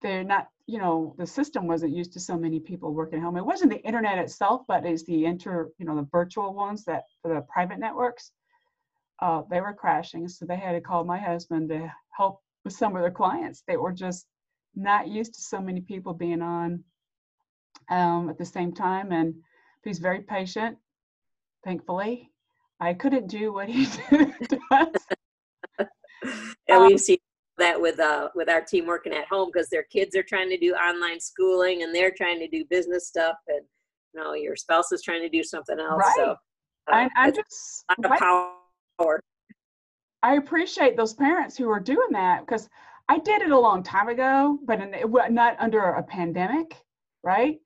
they're 0.01 0.23
not, 0.23 0.47
you 0.67 0.79
know, 0.79 1.15
the 1.17 1.27
system 1.27 1.67
wasn't 1.67 1.95
used 1.95 2.13
to 2.13 2.19
so 2.19 2.37
many 2.37 2.59
people 2.59 2.93
working 2.93 3.19
at 3.19 3.23
home. 3.23 3.37
It 3.37 3.45
wasn't 3.45 3.71
the 3.71 3.83
internet 3.83 4.17
itself, 4.17 4.61
but 4.67 4.85
it's 4.85 5.03
the 5.03 5.25
inter, 5.25 5.69
you 5.77 5.85
know, 5.85 5.95
the 5.95 6.07
virtual 6.11 6.53
ones 6.53 6.85
that 6.85 7.03
for 7.21 7.33
the 7.33 7.41
private 7.41 7.79
networks, 7.79 8.31
uh, 9.21 9.41
they 9.49 9.59
were 9.59 9.73
crashing. 9.73 10.27
So 10.27 10.45
they 10.45 10.55
had 10.55 10.73
to 10.73 10.81
call 10.81 11.03
my 11.03 11.19
husband 11.19 11.69
to 11.69 11.91
help 12.11 12.41
with 12.63 12.73
some 12.73 12.95
of 12.95 13.01
their 13.01 13.11
clients. 13.11 13.63
They 13.67 13.77
were 13.77 13.91
just 13.91 14.25
not 14.75 15.07
used 15.07 15.33
to 15.33 15.41
so 15.41 15.59
many 15.59 15.81
people 15.81 16.13
being 16.13 16.41
on 16.41 16.83
um, 17.89 18.29
at 18.29 18.37
the 18.37 18.45
same 18.45 18.73
time. 18.73 19.11
And 19.11 19.35
he's 19.83 19.99
very 19.99 20.21
patient, 20.21 20.77
thankfully. 21.63 22.31
I 22.79 22.93
couldn't 22.93 23.27
do 23.27 23.53
what 23.53 23.69
he 23.69 23.85
does. 24.09 25.05
and 25.79 25.87
um, 26.69 26.87
we've 26.87 26.99
seen 26.99 27.17
that 27.57 27.79
with 27.79 27.99
uh, 27.99 28.29
with 28.35 28.49
our 28.49 28.61
team 28.61 28.85
working 28.85 29.13
at 29.13 29.27
home 29.27 29.49
because 29.51 29.69
their 29.69 29.83
kids 29.83 30.15
are 30.15 30.23
trying 30.23 30.49
to 30.49 30.57
do 30.57 30.73
online 30.73 31.19
schooling 31.19 31.83
and 31.83 31.93
they're 31.93 32.13
trying 32.15 32.39
to 32.39 32.47
do 32.47 32.63
business 32.69 33.07
stuff 33.07 33.35
and 33.47 33.61
you 34.13 34.21
know 34.21 34.33
your 34.33 34.55
spouse 34.55 34.91
is 34.91 35.01
trying 35.01 35.21
to 35.21 35.29
do 35.29 35.43
something 35.43 35.79
else. 35.79 35.99
Right. 35.99 36.13
So 36.15 36.31
uh, 36.31 36.35
I, 36.87 37.09
I'm 37.17 37.33
just 37.33 37.83
a 37.97 38.07
lot 38.07 38.13
of 38.13 38.19
power. 38.97 39.21
I 40.21 40.35
appreciate 40.35 40.97
those 40.97 41.13
parents 41.13 41.57
who 41.57 41.69
are 41.69 41.79
doing 41.79 42.09
that 42.11 42.45
because 42.45 42.69
I 43.07 43.19
did 43.19 43.41
it 43.41 43.51
a 43.51 43.59
long 43.59 43.83
time 43.83 44.09
ago, 44.09 44.59
but 44.65 44.81
in, 44.81 44.93
not 45.33 45.55
under 45.59 45.81
a 45.81 46.03
pandemic, 46.03 46.75
right? 47.23 47.57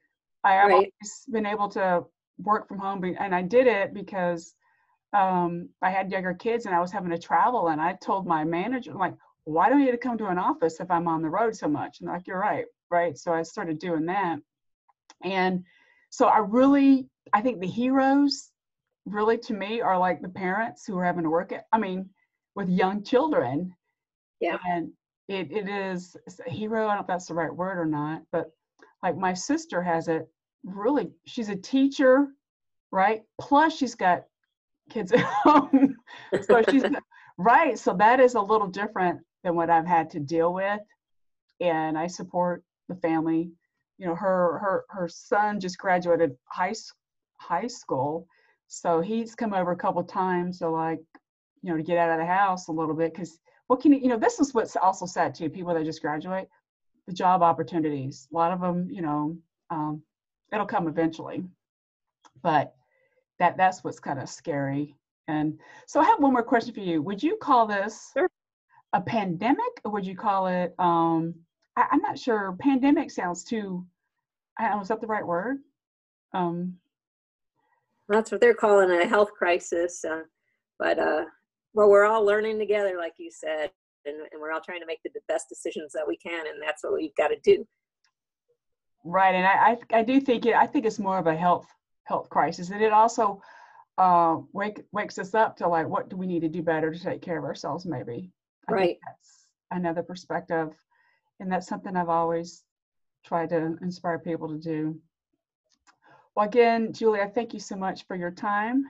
I 0.44 0.54
have 0.54 0.68
right. 0.68 0.74
always 0.74 1.26
been 1.32 1.46
able 1.46 1.70
to 1.70 2.04
work 2.38 2.68
from 2.68 2.80
home, 2.80 3.04
and 3.04 3.34
I 3.34 3.42
did 3.42 3.68
it 3.68 3.94
because 3.94 4.54
um, 5.14 5.70
I 5.82 5.90
had 5.90 6.12
younger 6.12 6.34
kids 6.34 6.66
and 6.66 6.76
I 6.76 6.82
was 6.82 6.92
having 6.92 7.12
to 7.12 7.18
travel. 7.20 7.68
And 7.68 7.80
I 7.80 7.94
told 7.94 8.26
my 8.26 8.44
manager, 8.44 8.94
like, 8.94 9.14
why 9.46 9.70
don't 9.70 9.82
you 9.82 9.92
to 9.92 9.98
come 9.98 10.18
to 10.18 10.28
an 10.28 10.40
office 10.40 10.80
if 10.80 10.90
I'm 10.90 11.08
on 11.08 11.22
the 11.22 11.30
road 11.30 11.56
so 11.56 11.68
much? 11.68 12.00
And 12.00 12.10
like, 12.10 12.28
you're 12.28 12.40
right, 12.40 12.66
right. 12.90 13.18
So 13.18 13.34
I 13.34 13.44
started 13.44 13.80
doing 13.80 14.06
that, 14.08 14.40
and 15.24 15.64
so 16.10 16.28
I 16.28 16.40
really, 16.40 17.08
I 17.32 17.42
think 17.42 17.60
the 17.60 17.68
heroes, 17.68 18.50
really 19.06 19.38
to 19.40 19.54
me, 19.54 19.82
are 19.82 19.98
like 19.98 20.22
the 20.22 20.30
parents 20.30 20.86
who 20.86 20.98
are 20.98 21.06
having 21.06 21.24
to 21.24 21.30
work. 21.30 21.52
At, 21.52 21.66
I 21.72 21.78
mean, 21.78 22.10
with 22.56 22.70
young 22.70 23.04
children. 23.04 23.76
Yeah. 24.40 24.58
And 24.66 24.92
it, 25.28 25.52
it 25.52 25.70
is 25.70 26.16
a 26.46 26.50
hero. 26.50 26.86
I 26.86 26.88
don't 26.90 26.96
know 26.98 27.02
if 27.02 27.08
that's 27.08 27.28
the 27.28 27.34
right 27.34 27.54
word 27.54 27.80
or 27.80 27.86
not, 27.86 28.24
but 28.32 28.52
like 29.04 29.18
my 29.18 29.34
sister 29.34 29.84
has 29.84 30.08
it 30.08 30.28
really 30.64 31.12
she's 31.26 31.50
a 31.50 31.56
teacher 31.56 32.30
right? 32.94 33.24
Plus 33.42 33.76
she's 33.76 33.96
got 33.96 34.24
kids 34.90 35.12
at 35.12 35.20
home. 35.44 35.96
So 36.44 36.62
she's 36.70 36.84
right 37.40 37.78
so 37.80 37.96
that 37.96 38.20
is 38.20 38.36
a 38.36 38.40
little 38.40 38.68
different 38.68 39.20
than 39.44 39.56
what 39.56 39.68
i've 39.72 39.88
had 39.88 40.12
to 40.12 40.20
deal 40.20 40.54
with. 40.54 40.80
And 41.60 41.98
i 41.98 42.08
support 42.08 42.64
the 42.88 42.96
family. 42.96 43.52
You 43.98 44.08
know 44.08 44.16
her 44.16 44.60
her 44.60 44.86
her 44.90 45.08
son 45.08 45.60
just 45.60 45.78
graduated 45.78 46.38
high 46.46 46.74
high 47.38 47.68
school. 47.68 48.28
So 48.68 49.02
he's 49.02 49.36
come 49.36 49.54
over 49.54 49.72
a 49.72 49.78
couple 49.78 50.04
times 50.04 50.60
to 50.60 50.70
like 50.70 51.00
you 51.64 51.72
know 51.72 51.78
to 51.78 51.84
get 51.84 51.98
out 51.98 52.12
of 52.12 52.20
the 52.20 52.26
house 52.26 52.68
a 52.68 52.72
little 52.72 52.96
bit 52.96 53.14
because 53.14 53.40
what 53.68 53.82
can 53.82 53.94
you 53.94 54.00
you 54.00 54.08
know 54.08 54.20
this 54.20 54.40
is 54.40 54.54
what's 54.54 54.76
also 54.76 55.06
sad 55.06 55.34
too 55.34 55.50
people 55.50 55.74
that 55.74 55.86
just 55.86 56.02
graduate 56.02 56.48
the 57.08 57.14
job 57.14 57.42
opportunities 57.42 58.28
a 58.32 58.36
lot 58.36 58.52
of 58.52 58.62
them 58.62 58.88
you 58.90 59.02
know 59.02 59.38
um, 59.70 60.02
it'll 60.54 60.66
come 60.66 60.88
eventually. 60.88 61.44
But 62.42 62.76
that 63.40 63.58
that's 63.58 63.84
what's 63.84 64.00
kind 64.00 64.20
of 64.20 64.30
scary. 64.30 64.96
And 65.28 65.60
so 65.88 66.00
I 66.00 66.06
have 66.06 66.20
one 66.20 66.34
more 66.34 66.44
question 66.44 66.74
for 66.74 66.82
you. 66.82 67.02
Would 67.02 67.24
you 67.24 67.38
call 67.38 67.66
this 67.66 68.12
Sure. 68.14 68.30
a 68.94 69.02
pandemic 69.02 69.82
or 69.84 69.92
would 69.92 70.06
you 70.06 70.16
call 70.16 70.48
it, 70.48 70.76
um, 70.80 71.34
I, 71.76 71.88
I'm 71.92 72.02
not 72.02 72.20
sure, 72.20 72.56
pandemic 72.60 73.10
sounds 73.10 73.44
too, 73.44 73.86
I 74.60 74.68
don't 74.68 74.78
know, 74.78 74.82
is 74.82 74.90
that 74.90 75.02
the 75.02 75.08
right 75.08 75.26
word? 75.26 75.60
Um, 76.34 76.78
That's 78.10 78.32
what 78.32 78.42
they're 78.42 78.54
calling 78.54 78.92
a 78.92 79.08
health 79.08 79.32
crisis. 79.32 80.04
Uh, 80.04 80.24
but 80.78 81.00
uh, 81.00 81.26
well, 81.74 81.90
we're 81.90 82.06
all 82.06 82.26
learning 82.26 82.60
together, 82.60 82.98
like 82.98 83.14
you 83.18 83.32
said, 83.32 83.72
and, 84.06 84.16
and 84.32 84.42
we're 84.42 84.52
all 84.52 84.62
trying 84.62 84.82
to 84.82 84.86
make 84.86 85.00
the 85.04 85.12
best 85.28 85.50
decisions 85.50 85.92
that 85.94 86.08
we 86.08 86.18
can, 86.18 86.48
and 86.48 86.62
that's 86.62 86.84
what 86.84 86.94
we've 86.94 87.16
got 87.16 87.30
to 87.30 87.38
do. 87.44 87.66
Right, 89.04 89.36
and 89.36 89.46
I, 89.46 89.78
I, 89.96 90.00
I 90.00 90.04
do 90.04 90.22
think 90.22 90.46
it. 90.46 90.56
I 90.56 90.66
think 90.66 90.86
it's 90.86 91.00
more 91.00 91.18
of 91.18 91.28
a 91.28 91.36
health 91.36 91.68
health 92.06 92.30
crisis, 92.30 92.70
and 92.70 92.82
it 92.82 92.94
also 92.94 93.42
uh, 93.98 94.38
wake 94.54 94.84
wakes 94.92 95.20
us 95.20 95.34
up 95.34 95.58
to 95.58 95.68
like, 95.68 95.88
what 95.88 96.10
do 96.10 96.16
we 96.16 96.28
need 96.28 96.42
to 96.42 96.50
do 96.50 96.62
better 96.62 96.94
to 96.94 97.00
take 97.00 97.22
care 97.22 97.38
of 97.38 97.44
ourselves? 97.44 97.86
Maybe. 97.86 98.32
I 98.68 98.72
Right. 98.72 98.98
that's 99.06 99.48
another 99.72 100.04
perspective, 100.04 100.74
and 101.40 101.52
that's 101.52 101.68
something 101.68 101.96
I've 101.96 102.10
always 102.10 102.64
tried 103.26 103.50
to 103.50 103.78
inspire 103.82 104.20
people 104.20 104.50
to 104.50 104.58
do. 104.58 105.00
Well, 106.36 106.48
again, 106.48 106.94
Julia, 106.94 107.32
thank 107.34 107.54
you 107.54 107.60
so 107.60 107.76
much 107.76 108.06
for 108.08 108.16
your 108.16 108.32
time. 108.32 108.86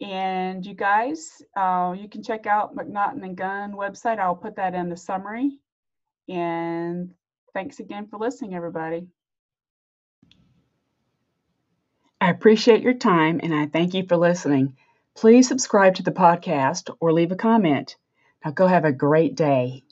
And 0.00 0.64
you 0.64 0.74
guys, 0.74 1.42
uh, 1.56 1.94
you 1.98 2.08
can 2.08 2.22
check 2.22 2.46
out 2.46 2.76
McNaughton 2.76 3.24
and 3.24 3.36
Gunn 3.36 3.72
website. 3.72 4.18
I'll 4.18 4.36
put 4.36 4.56
that 4.56 4.74
in 4.74 4.90
the 4.90 4.96
summary. 4.96 5.58
And 6.28 7.12
thanks 7.54 7.80
again 7.80 8.06
for 8.08 8.18
listening, 8.18 8.54
everybody. 8.54 9.06
I 12.20 12.30
appreciate 12.30 12.82
your 12.82 12.94
time 12.94 13.40
and 13.42 13.54
I 13.54 13.66
thank 13.66 13.94
you 13.94 14.06
for 14.06 14.16
listening. 14.16 14.76
Please 15.14 15.48
subscribe 15.48 15.94
to 15.94 16.02
the 16.02 16.12
podcast 16.12 16.90
or 17.00 17.12
leave 17.12 17.32
a 17.32 17.36
comment. 17.36 17.96
Now 18.44 18.50
go 18.50 18.66
have 18.66 18.84
a 18.84 18.92
great 18.92 19.34
day. 19.34 19.85